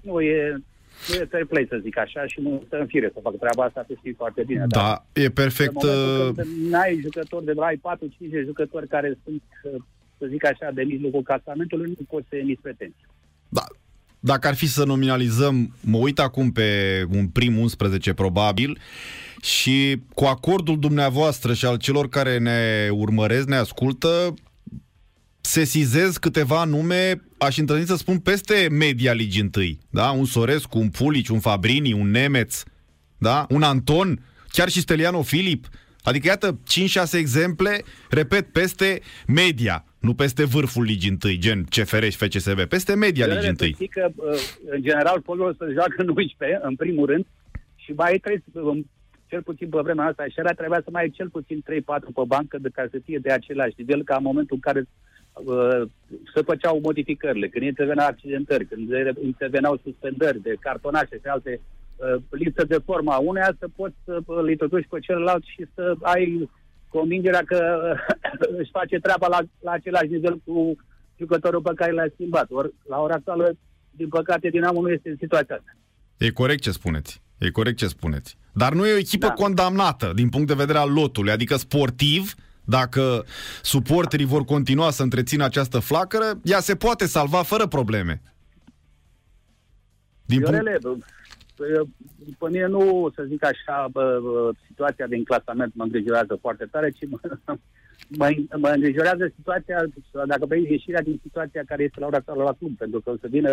nu 0.00 0.20
e, 0.20 0.52
nu 0.52 0.60
e 1.08 1.24
fair 1.30 1.46
play, 1.46 1.66
să 1.68 1.78
zic 1.82 1.98
așa, 1.98 2.26
și 2.26 2.40
nu 2.40 2.62
stă 2.66 2.76
în 2.78 2.86
fire 2.86 3.10
să 3.12 3.20
facă 3.22 3.36
treaba 3.36 3.64
asta, 3.64 3.84
să 3.86 3.94
știi 3.98 4.12
foarte 4.12 4.42
bine. 4.46 4.64
Da, 4.68 4.80
dar 4.80 5.04
e 5.12 5.30
perfect... 5.30 5.82
În 5.82 6.34
uh, 6.38 6.46
n-ai 6.70 7.00
jucători 7.02 7.44
de 7.44 7.52
ai 7.58 7.76
4-5 7.76 7.80
jucători 8.44 8.88
care 8.88 9.18
sunt, 9.24 9.42
uh, 9.62 9.82
să 10.18 10.26
zic 10.28 10.44
așa, 10.44 10.70
de 10.74 10.82
mijlocul 10.82 11.22
casamentului, 11.22 11.94
nu 11.98 12.04
poți 12.08 12.26
să 12.28 12.36
emiți 12.36 12.60
pretenții. 12.60 13.06
Da, 13.48 13.62
dacă 14.20 14.48
ar 14.48 14.54
fi 14.54 14.66
să 14.66 14.84
nominalizăm, 14.84 15.74
mă 15.80 15.96
uit 15.96 16.18
acum 16.18 16.52
pe 16.52 17.02
un 17.14 17.28
prim 17.28 17.58
11 17.58 18.14
probabil 18.14 18.78
și 19.42 20.02
cu 20.14 20.24
acordul 20.24 20.78
dumneavoastră 20.78 21.52
și 21.54 21.66
al 21.66 21.76
celor 21.76 22.08
care 22.08 22.38
ne 22.38 22.88
urmăresc, 22.90 23.46
ne 23.48 23.56
ascultă, 23.56 24.34
sesizez 25.40 26.16
câteva 26.16 26.64
nume, 26.64 27.22
aș 27.38 27.56
îndrăzni 27.56 27.86
să 27.86 27.96
spun, 27.96 28.18
peste 28.18 28.68
media 28.70 29.12
Ligii 29.12 29.40
întâi. 29.40 29.78
Da? 29.90 30.10
Un 30.10 30.24
Sorescu, 30.24 30.78
un 30.78 30.88
Pulici, 30.88 31.28
un 31.28 31.40
Fabrini, 31.40 31.92
un 31.92 32.10
Nemeț, 32.10 32.62
da? 33.18 33.46
un 33.48 33.62
Anton, 33.62 34.24
chiar 34.48 34.68
și 34.68 34.80
Steliano 34.80 35.22
Filip. 35.22 35.66
Adică, 36.02 36.26
iată, 36.26 36.58
5-6 37.14 37.18
exemple, 37.18 37.82
repet, 38.10 38.52
peste 38.52 39.00
media, 39.26 39.84
nu 39.98 40.14
peste 40.14 40.44
vârful 40.44 40.84
Ligii 40.84 41.10
întâi, 41.10 41.38
gen 41.38 41.64
CFR 41.64 42.04
și 42.04 42.16
FCSB, 42.16 42.60
peste 42.60 42.94
media 42.94 43.26
Ligii 43.26 43.48
întâi. 43.48 43.76
că, 43.90 44.08
uh, 44.14 44.34
în 44.70 44.82
general, 44.82 45.22
fotbalul 45.24 45.54
să 45.58 45.68
joacă 45.72 45.94
în 45.96 46.08
11, 46.08 46.60
în 46.62 46.76
primul 46.76 47.06
rând, 47.06 47.26
și 47.74 47.92
mai 47.92 48.18
trebuie 48.18 48.84
cel 49.26 49.42
puțin 49.42 49.68
pe 49.68 49.80
vremea 49.82 50.06
asta, 50.06 50.24
și 50.24 50.38
era 50.38 50.52
trebuia 50.52 50.80
să 50.84 50.90
mai 50.92 51.02
ai 51.02 51.10
cel 51.10 51.28
puțin 51.28 51.62
3-4 51.64 52.12
pe 52.14 52.22
bancă 52.26 52.58
de 52.58 52.68
ca 52.68 52.84
să 52.90 52.98
fie 53.04 53.18
de 53.18 53.30
același 53.32 53.74
nivel 53.76 54.04
ca 54.04 54.16
în 54.16 54.22
momentul 54.22 54.54
în 54.58 54.60
care 54.60 54.88
uh, 55.44 55.82
se 56.34 56.42
făceau 56.42 56.80
modificările, 56.82 57.48
când 57.48 57.64
interveneau 57.64 58.06
accidentări, 58.06 58.66
când 58.66 58.90
interveneau 59.22 59.80
suspendări 59.84 60.42
de 60.42 60.56
cartonașe 60.60 61.16
și 61.16 61.26
alte 61.26 61.60
uh, 61.60 62.22
lipsă 62.30 62.64
de 62.64 62.78
forma 62.84 63.16
uneia, 63.16 63.56
să 63.58 63.66
poți 63.76 63.94
să 64.04 64.18
îl 64.26 64.50
introduci 64.50 64.86
pe 64.90 64.98
celălalt 64.98 65.44
și 65.44 65.66
să 65.74 65.94
ai 66.02 66.50
convingerea 66.88 67.42
că 67.46 67.94
își 68.58 68.70
face 68.70 68.98
treaba 68.98 69.26
la, 69.26 69.38
la 69.60 69.70
același 69.70 70.10
nivel 70.10 70.40
cu 70.44 70.76
jucătorul 71.18 71.60
pe 71.60 71.72
care 71.74 71.92
l-a 71.92 72.04
schimbat. 72.12 72.46
Or, 72.50 72.70
la 72.88 73.00
ora 73.00 73.14
actuală, 73.14 73.56
din 73.90 74.08
păcate, 74.08 74.48
Dinamo 74.48 74.80
nu 74.80 74.90
este 74.90 75.08
în 75.08 75.16
situația 75.18 75.54
asta. 75.54 75.76
E 76.16 76.30
corect 76.30 76.62
ce 76.62 76.70
spuneți. 76.70 77.22
E 77.38 77.50
corect 77.50 77.76
ce 77.76 77.86
spuneți. 77.86 78.36
Dar 78.52 78.72
nu 78.72 78.86
e 78.86 78.92
o 78.92 78.98
echipă 78.98 79.26
Da. 79.26 79.32
condamnată 79.32 80.12
din 80.14 80.28
punct 80.28 80.46
de 80.46 80.54
vedere 80.54 80.78
al 80.78 80.92
lotului. 80.92 81.32
Adică 81.32 81.56
sportiv, 81.56 82.34
dacă 82.64 83.24
suporterii 83.62 84.26
vor 84.26 84.44
continua 84.44 84.90
să 84.90 85.02
întrețină 85.02 85.44
această 85.44 85.78
flacără, 85.78 86.40
ea 86.42 86.60
se 86.60 86.74
poate 86.74 87.06
salva 87.06 87.42
fără 87.42 87.66
probleme. 87.66 88.22
Din 90.26 90.40
punct... 90.40 90.50
Viorele, 90.50 90.78
bă, 90.82 90.96
bă, 91.56 91.84
după 92.24 92.48
mine 92.48 92.66
nu, 92.66 93.12
să 93.14 93.24
zic 93.28 93.44
așa, 93.44 93.88
bă, 93.92 94.20
bă, 94.22 94.50
situația 94.66 95.06
din 95.06 95.24
clasament 95.24 95.74
mă 95.74 95.82
îngrijorează 95.82 96.38
foarte 96.40 96.64
tare, 96.64 96.90
ci 96.90 97.06
mă, 97.08 97.18
mă, 98.18 98.28
mă 98.56 98.68
îngrijorează 98.68 99.32
situația, 99.36 99.84
dacă 100.26 100.46
vrei, 100.46 100.66
ieșirea 100.70 101.02
din 101.02 101.20
situația 101.22 101.62
care 101.66 101.82
este 101.82 102.00
la 102.00 102.06
ora 102.06 102.16
actuală 102.16 102.42
la 102.42 102.52
club, 102.58 102.76
pentru 102.76 103.00
că 103.00 103.10
o 103.10 103.16
să 103.20 103.26
vină 103.30 103.52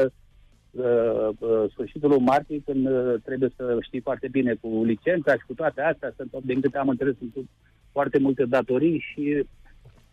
uh, 0.71 1.29
uh, 1.39 1.63
sfârșitul 1.71 2.09
lui 2.09 2.19
martie, 2.19 2.61
când 2.65 2.87
uh, 2.87 3.13
trebuie 3.23 3.49
să 3.55 3.77
știi 3.81 4.01
foarte 4.01 4.27
bine 4.27 4.53
cu 4.61 4.83
licența 4.83 5.31
și 5.31 5.45
cu 5.47 5.53
toate 5.53 5.81
astea, 5.81 6.13
sunt, 6.15 6.43
din 6.43 6.61
câte 6.61 6.77
am 6.77 6.89
înțeles, 6.89 7.15
sunt 7.17 7.49
foarte 7.97 8.19
multe 8.19 8.45
datorii 8.45 8.99
și 9.09 9.23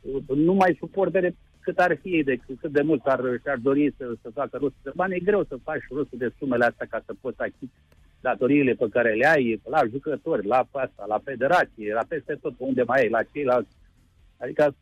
uh, 0.01 0.37
nu 0.49 0.55
mai 0.55 0.77
suportere 0.79 1.29
cât 1.61 1.79
ar 1.79 1.99
fi 2.03 2.23
de 2.23 2.37
cât 2.61 2.73
de 2.73 2.83
mult 2.83 3.03
ar, 3.05 3.21
și-ar 3.43 3.59
dori 3.69 3.95
să, 3.99 4.05
să 4.23 4.29
facă 4.41 4.57
rost 4.57 4.75
de 4.83 4.91
bani, 4.95 5.15
e 5.15 5.29
greu 5.31 5.45
să 5.45 5.57
faci 5.69 5.85
rostul 5.91 6.19
de 6.19 6.35
sumele 6.39 6.65
astea 6.65 6.87
ca 6.91 7.03
să 7.07 7.13
poți 7.21 7.41
achizi 7.41 7.79
datoriile 8.21 8.73
pe 8.73 8.89
care 8.97 9.13
le 9.21 9.27
ai 9.27 9.61
la 9.75 9.81
jucători, 9.91 10.47
la 10.47 10.69
asta, 10.71 11.05
la 11.09 11.19
federație, 11.25 11.99
la 12.01 12.05
peste 12.09 12.35
tot 12.43 12.55
pe 12.57 12.65
unde 12.71 12.83
mai 12.83 13.01
ai, 13.01 13.09
la 13.09 13.23
ceilalți. 13.33 13.75
Adică, 14.43 14.75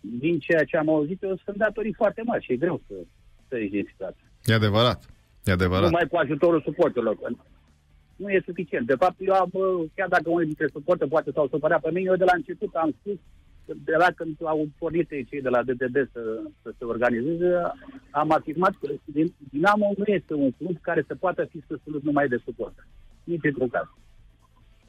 din 0.00 0.38
ceea 0.38 0.64
ce 0.64 0.76
am 0.76 0.88
auzit, 0.88 1.22
eu 1.22 1.36
sunt 1.44 1.56
datorii 1.56 2.00
foarte 2.00 2.22
mari 2.24 2.44
și 2.44 2.52
e 2.52 2.64
greu 2.64 2.80
să, 2.86 2.94
să 3.48 3.54
ieși 3.58 3.70
din 3.70 3.86
situație. 3.90 4.26
E 4.44 4.54
adevărat. 4.54 5.00
E 5.44 5.52
adevărat. 5.52 5.90
Numai 5.90 6.08
cu 6.10 6.16
ajutorul 6.16 6.60
suporterilor. 6.68 7.16
Că 8.16 8.22
Nu 8.22 8.28
e 8.30 8.42
suficient. 8.44 8.86
De 8.86 8.94
fapt, 8.98 9.16
eu 9.18 9.34
am, 9.34 9.48
bă, 9.52 9.84
chiar 9.94 10.08
dacă 10.08 10.30
unul 10.30 10.44
dintre 10.44 10.68
suporte 10.72 11.06
poate 11.06 11.30
s-au 11.34 11.48
supărat 11.48 11.80
pe 11.80 11.90
mine, 11.92 12.08
eu 12.10 12.16
de 12.16 12.24
la 12.24 12.32
început 12.34 12.74
am 12.74 12.94
spus, 13.00 13.16
de 13.84 13.94
la 13.98 14.06
când 14.16 14.36
au 14.42 14.68
pornit 14.78 15.08
cei 15.08 15.40
de 15.42 15.48
la 15.48 15.62
DDD 15.62 15.96
să, 16.12 16.22
să 16.62 16.72
se 16.78 16.84
organizeze, 16.84 17.50
am 18.10 18.30
afirmat 18.32 18.74
că 18.80 18.88
Din- 19.04 19.34
Dinamo 19.50 19.92
nu 19.96 20.04
este 20.06 20.34
un 20.34 20.50
club 20.50 20.76
care 20.80 21.04
să 21.06 21.14
poată 21.14 21.44
fi 21.50 21.62
susținut 21.68 22.02
numai 22.02 22.28
de 22.28 22.40
suport. 22.44 22.86
Nici 23.24 23.44
într-un 23.44 23.68
caz. 23.68 23.86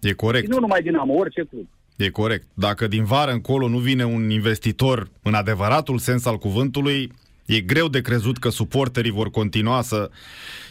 E 0.02 0.08
Și 0.08 0.14
corect. 0.16 0.48
nu 0.48 0.60
numai 0.60 0.82
Dinamo, 0.82 1.14
orice 1.14 1.44
club. 1.44 1.68
E 1.98 2.10
corect. 2.10 2.48
Dacă 2.54 2.88
din 2.88 3.04
vară 3.04 3.32
încolo 3.32 3.68
nu 3.68 3.78
vine 3.78 4.06
un 4.06 4.30
investitor 4.30 5.10
în 5.24 5.34
adevăratul 5.34 5.98
sens 5.98 6.26
al 6.26 6.38
cuvântului, 6.38 7.12
e 7.46 7.62
greu 7.62 7.88
de 7.88 8.02
crezut 8.02 8.38
că 8.38 8.50
suporterii 8.50 9.12
vor 9.12 9.30
continua 9.30 9.82
să... 9.82 10.10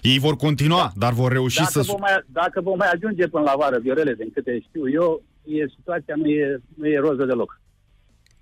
Ei 0.03 0.19
vor 0.19 0.37
continua, 0.37 0.93
dar 0.97 1.13
vor 1.13 1.33
reuși 1.33 1.57
Dacă 1.57 1.71
să... 1.71 1.83
vom, 1.83 2.01
mai, 2.01 2.25
dacă 2.27 2.61
vom 2.61 2.77
mai 2.77 2.91
ajunge 2.95 3.29
până 3.29 3.45
la 3.45 3.55
vară, 3.57 3.79
Viorele, 3.79 4.15
din 4.15 4.31
câte 4.31 4.61
știu 4.61 4.91
eu, 4.91 5.23
e, 5.45 5.67
situația 5.77 6.15
nu 6.17 6.27
e, 6.27 6.61
nu 6.75 6.87
e 6.89 6.99
roză 6.99 7.25
deloc. 7.25 7.61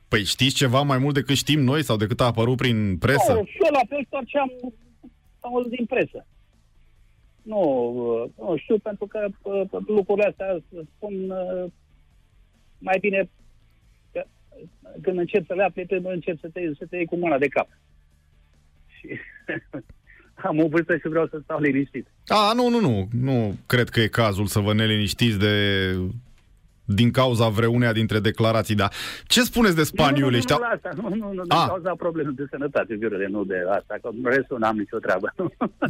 Păi 0.09 0.25
știți 0.25 0.55
ceva 0.55 0.83
mai 0.83 0.99
mult 0.99 1.15
decât 1.15 1.37
știm 1.37 1.61
noi 1.61 1.83
sau 1.83 1.97
decât 1.97 2.21
a 2.21 2.25
apărut 2.25 2.57
prin 2.57 2.99
presă? 2.99 3.33
Nu, 3.33 3.45
și 3.45 3.59
eu 3.65 3.73
la 3.73 3.81
fel 3.89 4.07
doar 4.09 4.25
ce 4.27 4.39
am, 4.39 4.51
am 5.41 5.55
auzit 5.55 5.71
din 5.71 5.87
presă. 5.87 6.27
Nu, 7.43 7.61
uh, 7.97 8.31
nu 8.39 8.57
știu, 8.57 8.79
pentru 8.79 9.07
că 9.07 9.29
uh, 9.43 9.63
lucrurile 9.87 10.27
astea 10.27 10.61
se 10.73 10.85
spun 10.97 11.31
uh, 11.31 11.71
mai 12.79 12.99
bine 13.01 13.31
că, 14.13 14.25
când 15.03 15.19
încep 15.19 15.47
să 15.47 15.55
le 15.55 15.63
afli, 15.63 15.87
când 15.87 16.07
încep 16.07 16.41
să 16.41 16.49
te, 16.53 16.61
să 16.79 16.87
te 16.91 16.97
iei 16.97 17.07
cu 17.07 17.17
mâna 17.17 17.39
de 17.39 17.49
cap. 17.49 17.69
Și 19.03 19.09
am 20.49 20.59
o 20.59 20.69
vârstă 20.69 20.97
și 20.97 21.09
vreau 21.09 21.27
să 21.27 21.41
stau 21.43 21.61
liniștit. 21.61 22.07
A, 22.27 22.53
nu, 22.55 22.69
nu, 22.69 22.81
nu. 22.81 23.09
Nu 23.21 23.57
cred 23.67 23.89
că 23.89 24.01
e 24.01 24.07
cazul 24.07 24.47
să 24.47 24.59
vă 24.59 24.75
neliniștiți 24.75 25.39
de 25.39 25.55
din 26.85 27.11
cauza 27.11 27.49
vreuneia 27.49 27.93
dintre 27.93 28.19
declarații, 28.19 28.75
dar 28.75 28.93
ce 29.27 29.41
spuneți 29.41 29.77
de 29.77 29.83
spanioli 29.83 30.21
nu, 30.21 30.31
nu, 30.31 30.37
ăștia? 30.37 30.57
nu, 30.57 30.63
la 30.63 30.69
asta, 30.69 30.91
nu, 30.97 31.09
nu, 31.09 31.33
nu, 31.33 31.43
din 31.43 31.53
Ah. 31.53 31.65
cauza 31.69 31.95
problemelor 31.95 32.37
de 32.37 32.47
sănătate, 32.51 32.95
Viorele, 32.95 33.27
nu 33.27 33.45
de 33.45 33.65
asta, 33.71 33.99
că 34.03 34.09
în 34.23 34.31
restul 34.31 34.59
n-am 34.59 34.77
nicio 34.77 34.99
treabă. 34.99 35.35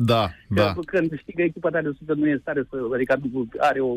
Da, 0.00 0.30
da. 0.48 0.72
Că, 0.72 0.80
când 0.86 1.18
știi 1.18 1.32
că 1.32 1.42
echipa 1.42 1.70
ta 1.70 1.80
de 1.82 1.90
super 1.98 2.16
nu 2.16 2.26
e 2.28 2.32
în 2.32 2.38
stare 2.38 2.66
să, 2.70 2.76
adică 2.94 3.20
are 3.58 3.80
o 3.80 3.96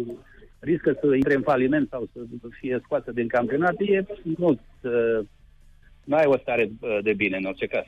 riscă 0.60 0.98
să 1.02 1.16
intre 1.16 1.36
în 1.36 1.42
faliment 1.42 1.90
sau 1.90 2.10
să 2.14 2.20
fie 2.60 2.80
scoasă 2.84 3.12
din 3.12 3.28
campionat, 3.28 3.76
e 3.80 4.06
nu, 4.38 4.60
nu 6.04 6.16
ai 6.16 6.26
o 6.26 6.38
stare 6.38 6.70
uh, 6.80 6.98
de 7.04 7.14
bine 7.14 7.38
în 7.38 7.46
orice 7.46 7.66
caz. 7.66 7.86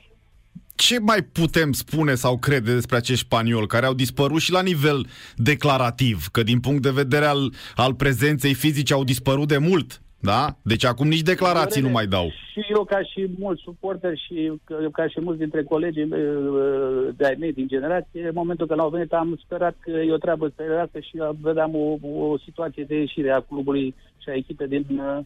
Ce 0.86 0.98
mai 1.00 1.22
putem 1.22 1.72
spune 1.72 2.14
sau 2.14 2.38
crede 2.38 2.72
despre 2.74 2.96
acești 2.96 3.24
spanioli 3.24 3.66
care 3.66 3.86
au 3.86 3.94
dispărut 3.94 4.40
și 4.40 4.52
la 4.52 4.62
nivel 4.62 5.06
declarativ, 5.36 6.26
că 6.32 6.42
din 6.42 6.60
punct 6.60 6.82
de 6.82 6.90
vedere 6.90 7.24
al, 7.24 7.52
al 7.74 7.94
prezenței 7.94 8.54
fizice 8.54 8.92
au 8.92 9.04
dispărut 9.04 9.48
de 9.48 9.58
mult, 9.58 10.00
da? 10.20 10.56
Deci 10.62 10.84
acum 10.84 11.08
nici 11.08 11.30
declarații 11.32 11.82
nu 11.82 11.88
mai 11.88 12.06
dau. 12.06 12.26
Și 12.52 12.60
eu, 12.74 12.84
ca 12.84 13.02
și 13.02 13.30
mulți 13.38 13.62
suporteri 13.62 14.22
și 14.26 14.52
ca- 14.64 14.88
ca 14.92 15.08
și 15.08 15.20
mulți 15.20 15.38
dintre 15.38 15.62
colegii 15.62 16.04
mei, 16.04 16.20
uh, 16.20 17.08
de-ai 17.16 17.36
mei 17.38 17.52
din 17.52 17.68
generație, 17.68 18.26
în 18.26 18.34
momentul 18.34 18.66
când 18.66 18.80
au 18.80 18.88
venit 18.88 19.12
am 19.12 19.40
sperat 19.44 19.76
că 19.80 19.90
e 19.90 20.12
o 20.12 20.24
treabă 20.26 20.52
serioasă 20.56 20.98
și 21.00 21.16
vedeam 21.40 21.74
o, 21.74 21.98
o 22.08 22.38
situație 22.38 22.84
de 22.84 22.94
ieșire 22.98 23.30
a 23.30 23.40
clubului 23.40 23.94
și 24.22 24.28
a 24.28 24.34
echipei 24.34 24.68
din, 24.68 24.86
uh, 24.90 25.18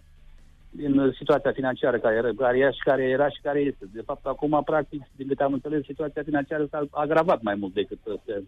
din 0.73 1.13
situația 1.17 1.53
financiară 1.53 1.99
care 1.99 2.15
era, 2.17 2.29
care 2.37 2.59
era 2.59 2.71
și 2.71 2.83
care 2.85 3.03
era 3.03 3.29
și 3.29 3.41
care 3.43 3.59
este. 3.61 3.85
De 3.93 4.03
fapt, 4.05 4.27
acum, 4.27 4.63
practic, 4.65 5.03
din 5.17 5.27
câte 5.29 5.43
am 5.43 5.53
înțeles, 5.53 5.85
situația 5.85 6.23
financiară 6.23 6.67
s-a 6.71 6.87
agravat 6.91 7.43
mai 7.43 7.55
mult 7.55 7.75
decât 7.75 7.99
se 8.25 8.43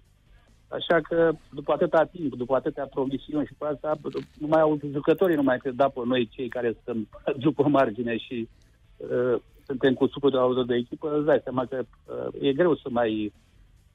Așa 0.69 1.01
că, 1.01 1.33
după 1.53 1.73
atâta 1.73 2.05
timp, 2.05 2.35
după 2.35 2.55
atâtea 2.55 2.87
promisiuni 2.87 3.47
și 3.47 3.55
pe 3.59 3.65
asta, 3.65 3.99
nu 4.39 4.47
mai 4.47 4.61
au 4.61 4.79
jucătorii, 4.93 5.37
nu 5.37 5.43
mai 5.43 5.59
cred 5.59 5.75
da 5.75 5.89
pe 5.89 6.01
noi, 6.05 6.29
cei 6.33 6.49
care 6.49 6.77
stăm 6.81 7.09
după 7.47 7.69
margine 7.69 8.17
și 8.17 8.49
uh, 8.97 9.41
suntem 9.67 9.95
cu 9.95 10.07
supărul 10.07 10.67
de 10.67 10.75
echipă, 10.75 11.17
îți 11.17 11.27
dai 11.27 11.41
seama 11.43 11.67
că 11.67 11.79
uh, 11.83 12.49
e 12.49 12.53
greu 12.53 12.75
să 12.75 12.89
mai, 12.91 13.33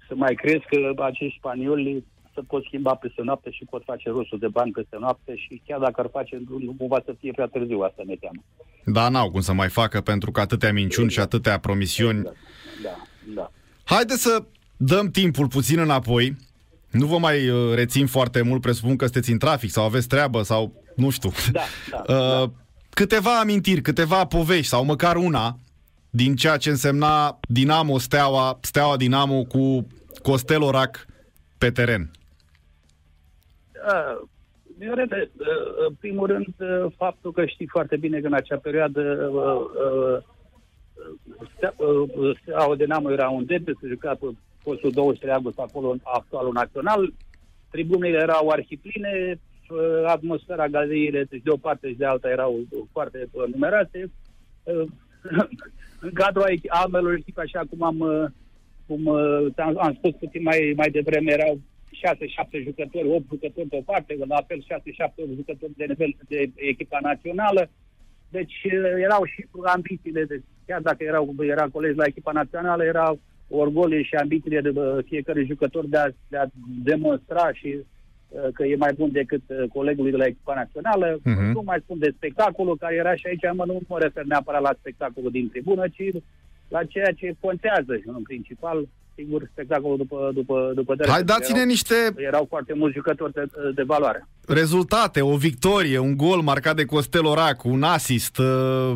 să 0.08 0.16
mai 0.16 0.34
crezi 0.34 0.66
că 0.70 1.04
acești 1.04 1.38
spanioli 1.38 2.06
să 2.34 2.42
pot 2.48 2.64
schimba 2.64 2.96
peste 2.96 3.22
noapte 3.22 3.52
și 3.52 3.66
pot 3.70 3.84
face 3.84 4.10
rostul 4.10 4.40
de 4.40 4.48
bani 4.48 4.72
peste 4.72 4.98
noapte 5.00 5.36
și 5.36 5.62
chiar 5.66 5.80
dacă 5.80 6.02
ar 6.02 6.10
face, 6.12 6.42
nu 6.50 6.58
nu 6.58 6.76
cumva 6.78 7.02
să 7.06 7.16
fie 7.20 7.32
prea 7.32 7.48
târziu, 7.48 7.80
asta 7.80 8.04
mi-e 8.06 8.16
teamă. 8.16 8.44
Da, 8.86 9.10
n-au 9.10 9.32
cum 9.32 9.42
să 9.42 9.54
mai 9.54 9.70
facă 9.70 10.02
pentru 10.02 10.32
că 10.32 10.40
atâtea 10.40 10.74
minciuni 10.74 11.12
și 11.12 11.20
atâtea 11.20 11.60
promisiuni. 11.60 12.24
Da, 12.24 12.32
da, 12.84 12.96
da. 13.36 13.52
Haideți 13.84 14.22
să 14.22 14.44
dăm 14.78 15.12
timpul 15.12 15.48
puțin 15.48 15.80
înapoi. 15.80 16.36
Nu 16.92 17.06
vă 17.06 17.18
mai 17.18 17.50
uh, 17.50 17.74
rețin 17.74 18.08
foarte 18.08 18.42
mult, 18.42 18.62
presupun 18.62 18.96
că 18.96 19.04
sunteți 19.04 19.32
în 19.32 19.38
trafic 19.38 19.70
sau 19.70 19.86
aveți 19.86 20.08
treabă 20.08 20.42
sau 20.42 20.84
nu 20.96 21.10
știu. 21.10 21.32
Da, 21.52 21.62
da, 21.92 22.04
Uh, 22.14 22.40
da. 22.40 22.52
Câteva 22.90 23.40
amintiri, 23.40 23.82
câteva 23.82 24.26
povești 24.26 24.68
sau 24.68 24.86
măcar 24.86 25.16
una 25.16 25.60
din 26.10 26.36
ceea 26.36 26.58
ce 26.58 26.70
însemna 26.70 27.40
Dinamo 27.42 27.98
Steaua, 27.98 28.60
Steaua 28.62 28.98
Dinamo 28.98 29.44
cu 29.44 29.88
Costel 30.22 30.62
Orac 30.62 31.06
pe 31.58 31.72
teren. 31.72 32.12
Uh, 33.88 34.28
Viorele, 34.78 35.32
uh, 35.40 35.46
în 35.88 35.94
primul 36.00 36.28
rând, 36.28 36.48
uh, 36.58 36.92
faptul 36.98 37.32
că 37.32 37.46
știi 37.46 37.68
foarte 37.68 37.98
bine 37.98 38.20
că 38.20 38.28
în 38.28 38.34
acea 38.34 38.58
perioadă 38.58 39.30
uh, 39.34 39.66
uh, 39.92 40.24
Stea- 41.56 41.76
uh, 41.78 42.38
Steaua 42.42 42.76
Dinamo 42.76 43.12
era 43.12 43.30
un 43.30 43.46
debit, 43.46 43.78
se 43.82 43.88
juca 43.88 44.16
pe 44.16 44.26
postul 44.64 44.92
23 44.92 45.34
august, 45.34 45.60
acolo 45.60 45.90
în 45.90 46.00
actualul 46.04 46.54
național. 46.54 47.14
Tribunele 47.72 48.18
erau 48.18 48.50
arhipline, 48.50 49.40
uh, 49.70 50.04
atmosfera 50.06 50.68
galeriile, 50.68 51.24
deci 51.24 51.44
de 51.44 51.50
o 51.50 51.58
parte 51.58 51.90
și 51.90 51.98
de 51.98 52.06
alta 52.06 52.30
erau 52.30 52.60
foarte 52.92 53.28
uh, 53.32 53.44
numeroase. 53.52 54.12
Uh, 54.64 54.86
în 56.06 56.12
cadrul 56.14 56.50
echi- 56.50 56.70
ambelor 56.84 57.14
echipe, 57.14 57.42
așa 57.42 57.62
cum 57.70 57.84
am, 57.84 58.00
uh, 58.00 58.26
cum 58.88 59.06
uh, 59.06 59.46
am, 59.56 59.78
am 59.78 59.94
spus 59.94 60.12
puțin 60.12 60.44
mai, 60.44 60.74
mai 60.76 60.90
devreme, 60.90 61.32
erau 61.32 61.60
6-7 62.00 62.64
jucători, 62.64 63.08
8 63.08 63.24
jucători 63.30 63.68
pe 63.68 63.76
o 63.76 63.82
parte, 63.82 64.16
la 64.28 64.42
fel 64.48 64.64
6-7 64.64 64.66
jucători 65.36 65.72
de 65.76 65.86
nivel 65.86 66.16
de 66.28 66.52
echipa 66.56 67.00
națională. 67.02 67.70
Deci 68.30 68.58
uh, 68.66 69.04
erau 69.08 69.24
și 69.26 69.46
ambițiile, 69.64 70.24
de, 70.24 70.42
chiar 70.66 70.82
dacă 70.82 71.04
erau 71.04 71.36
era 71.40 71.68
colegi 71.68 71.98
la 71.98 72.06
echipa 72.06 72.32
națională, 72.32 72.84
erau 72.84 73.20
orgolii 73.50 74.04
și 74.04 74.16
ambițiile 74.16 74.62
de 74.62 74.70
uh, 74.70 74.98
fiecare 75.06 75.44
jucător 75.44 75.86
de 75.86 75.98
a, 75.98 76.08
de 76.28 76.38
a 76.38 76.46
demonstra 76.84 77.54
și 77.54 77.78
uh, 77.78 78.48
că 78.54 78.64
e 78.66 78.76
mai 78.76 78.94
bun 78.94 79.12
decât 79.12 79.42
uh, 79.48 79.70
colegului 79.74 80.12
de 80.12 80.18
la 80.18 80.26
echipa 80.26 80.54
națională. 80.54 81.20
Mhm. 81.24 81.52
Nu 81.52 81.62
mai 81.66 81.80
spun 81.84 82.00
de 82.00 82.14
spectacolul 82.16 82.78
care 82.78 82.96
era 82.96 83.16
și 83.16 83.28
aici, 83.28 83.56
mă, 83.56 83.66
nu 83.66 83.80
mă 83.88 84.00
refer 84.00 84.24
neapărat 84.24 84.62
la 84.62 84.76
spectacolul 84.80 85.32
din 85.32 85.50
tribună, 85.50 85.88
ci 85.88 86.04
la 86.68 86.84
ceea 86.84 87.12
ce 87.12 87.36
contează 87.40 88.02
în 88.06 88.22
principal, 88.22 88.88
sigur, 89.20 89.48
spectacolul 89.52 89.98
după, 89.98 90.32
după, 90.34 90.72
după 90.76 90.94
Hai, 90.98 91.08
derby. 91.08 91.26
dați-ne 91.32 91.58
erau, 91.58 91.70
niște 91.70 91.96
erau 92.16 92.46
foarte 92.50 92.74
mulți 92.74 92.96
jucători 92.96 93.34
de, 93.34 93.46
de 93.76 93.84
valoare. 93.84 94.28
rezultate, 94.48 95.22
o 95.22 95.36
victorie, 95.36 95.98
un 95.98 96.18
gol 96.18 96.42
marcat 96.42 96.76
de 96.76 96.86
Costel 96.86 97.26
Orac, 97.26 97.64
un 97.64 97.84
asist. 97.84 98.38
uh, 98.38 98.92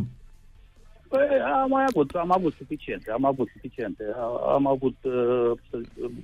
Păi, 1.07 1.27
am 1.61 1.69
mai 1.69 1.83
avut, 1.87 2.09
am 2.11 2.31
avut 2.31 2.53
suficiente, 2.57 3.11
am 3.11 3.25
avut 3.25 3.49
suficiente. 3.53 4.03
A- 4.15 4.53
Am 4.53 4.67
avut 4.67 4.95
uh, 5.01 5.51
să- 5.69 5.81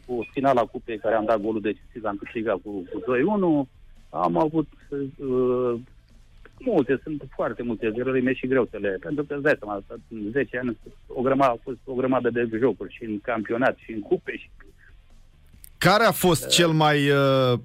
o 0.07 0.13
finala 0.31 0.61
cupei 0.61 0.97
care 0.97 1.15
am 1.15 1.25
dat 1.25 1.41
golul 1.41 1.61
decisiv, 1.61 2.03
am 2.05 2.15
câștigat 2.23 2.55
cu, 2.63 2.69
cu 2.91 2.99
2-1. 3.65 3.69
Am 4.09 4.37
avut 4.37 4.67
uh, 4.89 5.79
multe, 6.59 6.99
sunt 7.03 7.23
foarte 7.35 7.63
multe, 7.63 7.91
erori 7.95 8.21
mi 8.21 8.33
și 8.33 8.47
greu 8.47 8.67
să 8.71 8.77
le... 8.77 8.97
Pentru 8.99 9.23
că 9.23 9.33
îți 9.33 9.43
dai 9.43 9.55
seama, 9.59 9.83
în 10.07 10.31
10 10.31 10.57
ani 10.57 10.77
o 11.07 11.21
grămadă, 11.21 11.51
a 11.51 11.59
fost 11.63 11.77
o 11.85 11.93
grămadă 11.93 12.29
de 12.29 12.49
jocuri 12.59 12.93
și 12.93 13.03
în 13.03 13.19
campionat 13.19 13.77
și 13.77 13.91
în 13.91 13.99
cupe 13.99 14.37
și 14.37 14.49
Care 15.77 16.03
a 16.03 16.11
fost 16.11 16.47
cel 16.47 16.69
mai 16.69 17.09
uh, 17.09 17.59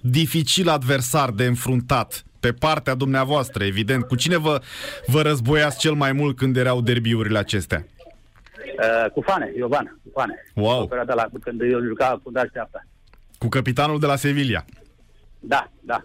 dificil 0.00 0.68
adversar 0.68 1.30
de 1.30 1.44
înfruntat 1.44 2.24
pe 2.40 2.52
partea 2.52 2.94
dumneavoastră, 2.94 3.64
evident? 3.64 4.04
Cu 4.04 4.16
cine 4.16 4.36
vă, 4.36 4.60
vă 5.06 5.22
războiați 5.22 5.78
cel 5.78 5.92
mai 5.92 6.12
mult 6.12 6.36
când 6.36 6.56
erau 6.56 6.80
derbiurile 6.80 7.38
acestea? 7.38 7.84
uh, 8.78 9.10
cu 9.10 9.20
Fane, 9.20 9.52
Iovan, 9.56 10.00
cu 10.02 10.10
Fane. 10.14 10.44
Wow. 10.54 10.82
O 10.82 10.86
perioadă 10.86 11.14
la, 11.14 11.28
când 11.40 11.60
eu 11.60 11.80
juca 11.80 12.20
cu 12.22 12.30
Dașteapta. 12.30 12.84
Cu 13.38 13.48
capitanul 13.48 13.98
de 13.98 14.06
la 14.06 14.16
Sevilla. 14.16 14.64
Da, 15.40 15.70
da, 15.80 15.94
da. 15.94 16.04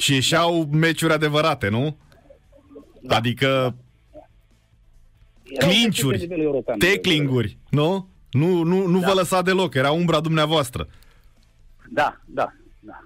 Și 0.00 0.14
ieșeau 0.14 0.64
meciuri 0.72 1.12
adevărate, 1.12 1.68
nu? 1.68 1.96
Da. 3.02 3.16
Adică 3.16 3.46
Erau 5.44 5.68
Clinciuri, 5.70 6.16
pe 6.18 6.22
nivel 6.24 6.40
european. 6.40 6.78
teclinguri, 6.78 7.56
nu? 7.70 8.08
Nu, 8.30 8.62
nu, 8.62 8.86
nu 8.86 9.00
Da. 9.00 9.06
vă 9.06 9.12
lăsa 9.14 9.42
deloc, 9.42 9.74
era 9.74 9.90
umbra 9.90 10.20
dumneavoastră. 10.20 10.88
Da, 11.90 12.20
da, 12.24 12.52
da. 12.80 13.04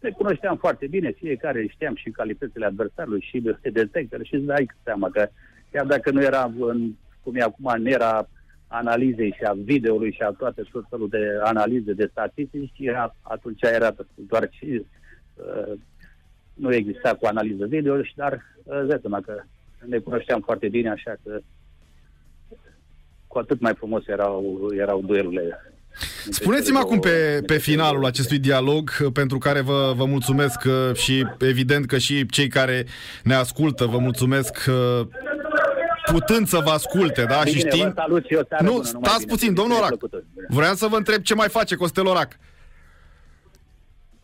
Ne 0.00 0.10
cunoșteam 0.10 0.56
foarte 0.56 0.86
bine, 0.86 1.10
fiecare 1.10 1.66
știam 1.70 1.94
și 1.96 2.10
calitățile 2.10 2.66
adversarului 2.66 3.26
și 3.30 3.40
de 3.40 3.70
detectele 3.70 4.24
și 4.24 4.34
îți 4.34 4.44
dai 4.44 4.70
seama 4.84 5.08
că 5.10 5.28
chiar 5.72 5.86
dacă 5.86 6.10
nu 6.10 6.22
era 6.22 6.52
în, 6.58 6.90
cum 7.22 7.34
e 7.36 7.40
acum, 7.42 7.72
în 7.76 7.86
era 7.86 8.28
analizei 8.66 9.34
și 9.36 9.44
a 9.44 9.52
videoului 9.64 10.12
și 10.12 10.22
a 10.22 10.30
toate 10.30 10.62
tot 10.72 10.84
felul 10.90 11.08
de 11.08 11.18
analize 11.44 11.92
de 11.92 12.08
statistici, 12.10 12.72
era, 12.78 13.16
atunci 13.22 13.62
era 13.62 13.94
doar 14.14 14.48
și 14.52 14.84
uh, 15.34 15.72
nu 16.54 16.74
exista 16.74 17.14
cu 17.14 17.26
analiză 17.26 17.66
video, 17.66 18.02
și 18.02 18.12
dar 18.16 18.32
uh, 18.32 18.78
îți 18.78 18.88
dai 18.88 18.98
seama 19.00 19.20
că 19.20 19.42
ne 19.86 19.98
cunoșteam 19.98 20.40
foarte 20.40 20.68
bine, 20.68 20.90
așa 20.90 21.14
că 21.24 21.38
cu 23.26 23.38
atât 23.38 23.60
mai 23.60 23.74
frumos 23.74 24.06
erau, 24.06 24.68
erau 24.76 25.02
duelurile. 25.02 25.72
Spuneți-mi 26.30 26.78
acum 26.78 26.98
pe, 27.00 27.42
pe 27.46 27.58
finalul 27.58 28.04
acestui 28.04 28.38
dialog, 28.38 28.90
uh, 29.04 29.12
pentru 29.12 29.38
care 29.38 29.60
vă, 29.60 29.92
vă 29.96 30.04
mulțumesc 30.04 30.60
uh, 30.66 30.96
și 30.96 31.26
evident 31.38 31.86
că 31.86 31.98
și 31.98 32.26
cei 32.26 32.48
care 32.48 32.86
ne 33.22 33.34
ascultă 33.34 33.84
vă 33.84 33.98
mulțumesc 33.98 34.64
uh, 34.68 35.06
putând 36.12 36.46
să 36.46 36.60
vă 36.64 36.70
asculte, 36.70 37.24
da? 37.24 37.44
Și 37.44 37.56
Bine, 37.56 37.68
știind... 37.70 37.92
vă 37.94 38.00
salut 38.00 38.26
și 38.26 38.34
o 38.34 38.40
seară 38.48 38.64
Nu, 38.64 38.72
bună, 38.72 38.88
numai 38.92 39.08
stați 39.08 39.18
bine. 39.24 39.30
puțin, 39.32 39.54
domnul 39.54 39.74
Bine 39.74 39.78
Orac. 39.86 39.98
plăcută. 39.98 40.24
Vreau 40.48 40.74
să 40.74 40.86
vă 40.86 40.96
întreb 40.96 41.22
ce 41.22 41.34
mai 41.34 41.48
face 41.48 41.74
Costel 41.74 42.06
Orac. 42.06 42.38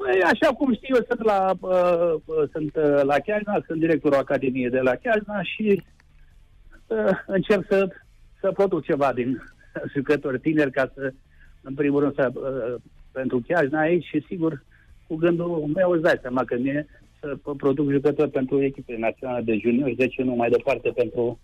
Păi, 0.02 0.22
așa 0.22 0.52
cum 0.54 0.74
știu, 0.74 0.94
eu 0.94 1.04
sunt 1.08 1.22
la, 1.22 1.52
uh, 1.60 2.14
uh, 2.24 2.48
sunt 2.52 2.76
uh, 2.76 3.00
la 3.02 3.18
Chiajna, 3.18 3.62
sunt 3.66 3.78
directorul 3.80 4.18
Academiei 4.18 4.70
de 4.70 4.80
la 4.80 4.94
Chiajna 4.94 5.42
și 5.42 5.82
uh, 6.86 7.10
încerc 7.26 7.66
să, 7.68 7.88
să 8.40 8.52
produc 8.52 8.84
ceva 8.84 9.12
din 9.12 9.42
jucători 9.94 10.40
tineri 10.40 10.70
ca 10.70 10.92
să, 10.94 11.12
în 11.62 11.74
primul 11.74 12.00
rând, 12.00 12.14
să, 12.14 12.30
uh, 12.34 12.80
pentru 13.12 13.42
Chiajna 13.46 13.80
aici 13.80 14.04
și, 14.04 14.24
sigur, 14.26 14.64
cu 15.06 15.14
gândul 15.14 15.70
meu 15.74 15.90
îți 15.90 16.02
dai 16.02 16.18
seama 16.20 16.44
că 16.44 16.56
mie 16.56 16.86
să 17.20 17.36
produc 17.56 17.90
jucători 17.90 18.30
pentru 18.30 18.62
echipele 18.62 18.98
naționale 18.98 19.42
de 19.42 19.56
juniori, 19.56 19.94
de 19.94 20.06
ce 20.06 20.22
nu 20.22 20.34
mai 20.34 20.50
departe 20.50 20.90
pentru 20.90 21.40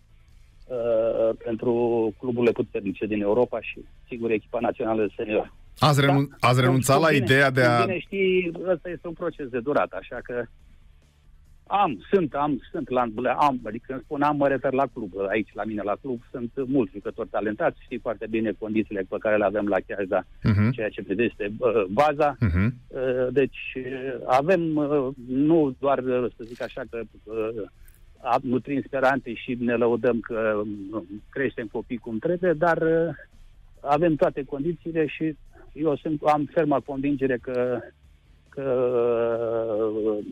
uh, 0.68 1.36
pentru 1.44 1.72
cluburile 2.18 2.52
puternice 2.52 3.06
din 3.06 3.20
Europa 3.20 3.60
și, 3.60 3.80
sigur, 4.08 4.30
echipa 4.30 4.58
națională 4.60 5.02
de 5.02 5.12
senior. 5.16 5.52
Ați, 5.78 6.00
renun- 6.00 6.28
Da. 6.40 6.48
ați 6.48 6.60
renunțat 6.60 7.00
la 7.00 7.06
Cum 7.06 7.12
bine- 7.14 7.24
ideea 7.24 7.50
de 7.50 7.60
cum 7.60 7.70
a... 7.70 7.84
Bine 7.84 7.98
știi, 7.98 8.52
ăsta 8.68 8.88
este 8.90 9.06
un 9.06 9.12
proces 9.12 9.48
de 9.48 9.60
durat, 9.60 9.92
așa 9.92 10.18
că 10.22 10.44
am, 11.68 11.98
sunt, 12.12 12.34
am, 12.34 12.60
sunt 12.70 12.88
la, 12.88 13.00
am, 13.38 13.60
adică 13.64 13.84
când 13.88 14.02
spun 14.02 14.22
am, 14.22 14.36
mă 14.36 14.48
refer 14.48 14.72
la 14.72 14.86
club. 14.92 15.12
Aici, 15.28 15.50
la 15.54 15.64
mine, 15.64 15.82
la 15.82 15.96
club, 16.00 16.20
sunt 16.30 16.50
mulți 16.66 16.92
jucători 16.92 17.28
talentați, 17.28 17.82
știi 17.82 17.98
foarte 17.98 18.26
bine 18.30 18.52
condițiile 18.58 19.06
pe 19.08 19.16
care 19.18 19.36
le 19.36 19.44
avem 19.44 19.66
la 19.66 19.76
Chiajda, 19.86 20.24
Mhm, 20.42 20.70
ceea 20.70 20.88
ce 20.88 21.02
privește 21.02 21.52
uh, 21.58 21.84
baza. 21.90 22.36
mhm. 22.40 22.74
Uh, 22.88 23.26
Deci 23.30 23.72
uh, 23.76 24.14
avem 24.26 24.76
uh, 24.76 25.08
nu 25.28 25.76
doar, 25.78 25.98
uh, 25.98 26.26
să 26.36 26.44
zic 26.44 26.62
așa, 26.62 26.82
că 26.90 27.00
uh, 27.24 27.64
a- 28.22 28.38
nutrim 28.42 28.82
speranțe 28.86 29.34
și 29.34 29.56
ne 29.60 29.74
lăudăm 29.74 30.20
că 30.20 30.60
uh, 30.92 31.02
creștem 31.30 31.66
copii 31.72 31.96
cum 31.96 32.18
trebuie, 32.18 32.52
dar 32.52 32.76
uh, 32.82 33.14
avem 33.80 34.14
toate 34.14 34.42
condițiile 34.44 35.06
și 35.06 35.36
eu 35.76 35.96
sunt, 35.96 36.22
am 36.22 36.48
ferma 36.52 36.80
convingere 36.80 37.38
că 37.38 37.80
că 38.56 38.62
uh, 40.06 40.24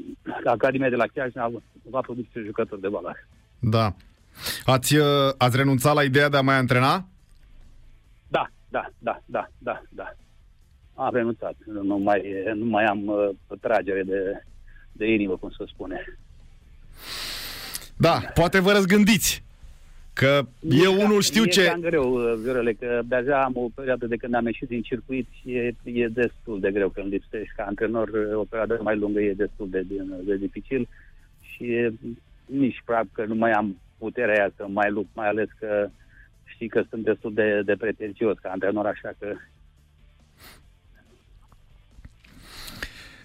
Academia 0.45 0.89
de 0.89 0.97
la 0.97 1.07
Chiajna 1.07 1.51
va 1.91 2.01
produce 2.01 2.43
jucători 2.45 2.81
de 2.81 2.89
valoare. 2.89 3.29
Da. 3.59 3.95
Ați, 4.65 4.97
uh, 4.97 5.07
ați 5.39 5.57
renunțat 5.57 5.95
la 5.95 6.03
ideea 6.03 6.29
de 6.29 6.37
a 6.37 6.41
mai 6.41 6.57
antrena? 6.57 7.07
Da, 8.29 8.51
da, 8.69 8.91
da, 8.99 9.21
da, 9.27 9.49
da, 9.59 9.83
da. 9.89 10.15
Am 10.95 11.15
renunțat. 11.15 11.55
Nu 11.83 11.97
mai, 11.97 12.23
nu 12.55 12.65
mai 12.65 12.85
am 12.85 13.07
uh, 13.07 13.29
tragere 13.61 14.03
de, 14.03 14.45
de 14.93 15.13
inimă, 15.13 15.37
cum 15.37 15.51
se 15.51 15.65
spune. 15.67 16.19
Da, 17.97 18.23
poate 18.35 18.61
vă 18.61 18.73
răzgândiți. 18.73 19.45
Că 20.15 20.41
eu 20.71 21.01
unul 21.01 21.21
știu 21.21 21.43
e 21.45 21.49
ce... 21.49 21.65
cam 21.65 21.81
greu, 21.81 22.15
uh, 22.15 22.39
Viorele, 22.43 22.73
că 22.73 23.01
de-aia 23.05 23.45
am 23.45 23.53
o 23.57 23.69
perioadă 23.75 24.07
de 24.07 24.17
când 24.17 24.35
am 24.35 24.47
ieșit 24.47 24.69
din 24.69 24.83
circuit 24.83 25.29
și 25.41 25.51
e, 25.51 25.75
e 25.83 26.09
destul 26.09 26.61
de 26.61 26.71
greu 26.71 26.89
când 26.89 27.13
lipsești 27.13 27.55
ca 27.57 27.65
antrenor. 27.65 28.09
uh, 28.09 28.35
O 28.35 28.45
perioadă 28.45 28.81
mai 28.83 28.97
lungă 28.97 29.21
e 29.21 29.33
destul 29.33 29.69
de, 29.71 29.81
de, 29.81 30.03
de 30.25 30.37
dificil 30.37 30.89
și 31.41 31.65
e, 31.65 31.93
nici 32.47 32.83
practic 32.85 33.13
că 33.13 33.25
nu 33.25 33.35
mai 33.35 33.51
am 33.51 33.77
puterea 33.99 34.35
aia 34.35 34.53
să 34.57 34.67
mai 34.69 34.91
lupt, 34.91 35.09
mai 35.15 35.29
ales 35.29 35.49
că 35.59 35.89
știi 36.45 36.69
că 36.69 36.85
sunt 36.91 37.05
destul 37.05 37.35
de, 37.35 37.63
de 37.65 37.77
pretențios 37.77 38.39
ca 38.39 38.51
antrenor, 38.51 38.87
așa 38.87 39.13
că 39.19 39.35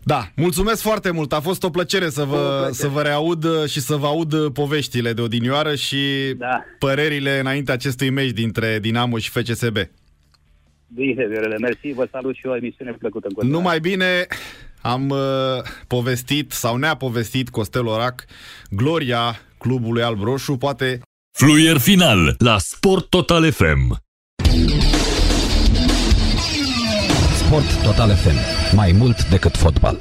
Da, 0.09 0.31
mulțumesc 0.35 0.81
foarte 0.81 1.11
mult. 1.11 1.33
A 1.33 1.39
fost 1.39 1.63
o 1.63 1.69
plăcere 1.69 2.09
să 2.09 2.21
O 2.21 2.25
vă, 2.25 2.35
plăcere. 2.37 2.71
să 2.73 2.87
vă 2.87 3.01
reaud 3.01 3.43
uh, 3.43 3.65
și 3.69 3.79
să 3.79 3.95
vă 3.95 4.05
aud 4.05 4.33
uh, 4.33 4.51
poveștile 4.53 5.13
de 5.13 5.21
odinioară 5.21 5.75
și 5.75 5.97
Da. 6.37 6.63
părerile 6.79 7.39
înainte 7.39 7.71
acestui 7.71 8.09
meci 8.09 8.29
dintre 8.31 8.79
Dinamo 8.81 9.17
și 9.17 9.29
FCSB. 9.29 9.77
bine, 10.87 11.25
Viorele, 11.27 11.57
mersi, 11.57 11.91
vă 11.93 12.07
salut 12.11 12.35
și 12.35 12.45
o 12.45 12.55
emisiune 12.55 12.91
plăcută 12.91 13.27
în 13.27 13.33
continuare. 13.33 13.63
Numai 13.63 13.79
bine 13.79 14.27
am 14.81 15.09
uh, 15.09 15.17
povestit 15.87 16.51
sau 16.51 16.75
ne-a 16.77 16.95
povestit 16.95 17.49
Costel 17.49 17.85
Orac 17.87 18.25
gloria 18.69 19.39
clubului 19.57 20.01
alb-roșu, 20.03 20.57
poate 20.57 21.01
Fluier 21.37 21.77
final 21.77 22.35
la 22.37 22.57
Sport 22.57 23.09
Total 23.09 23.51
FM. 23.51 24.01
Sport 27.37 27.83
Total 27.83 28.15
FM. 28.15 28.58
Mai 28.75 28.91
mult 28.91 29.29
decât 29.29 29.57
fotbal. 29.57 29.97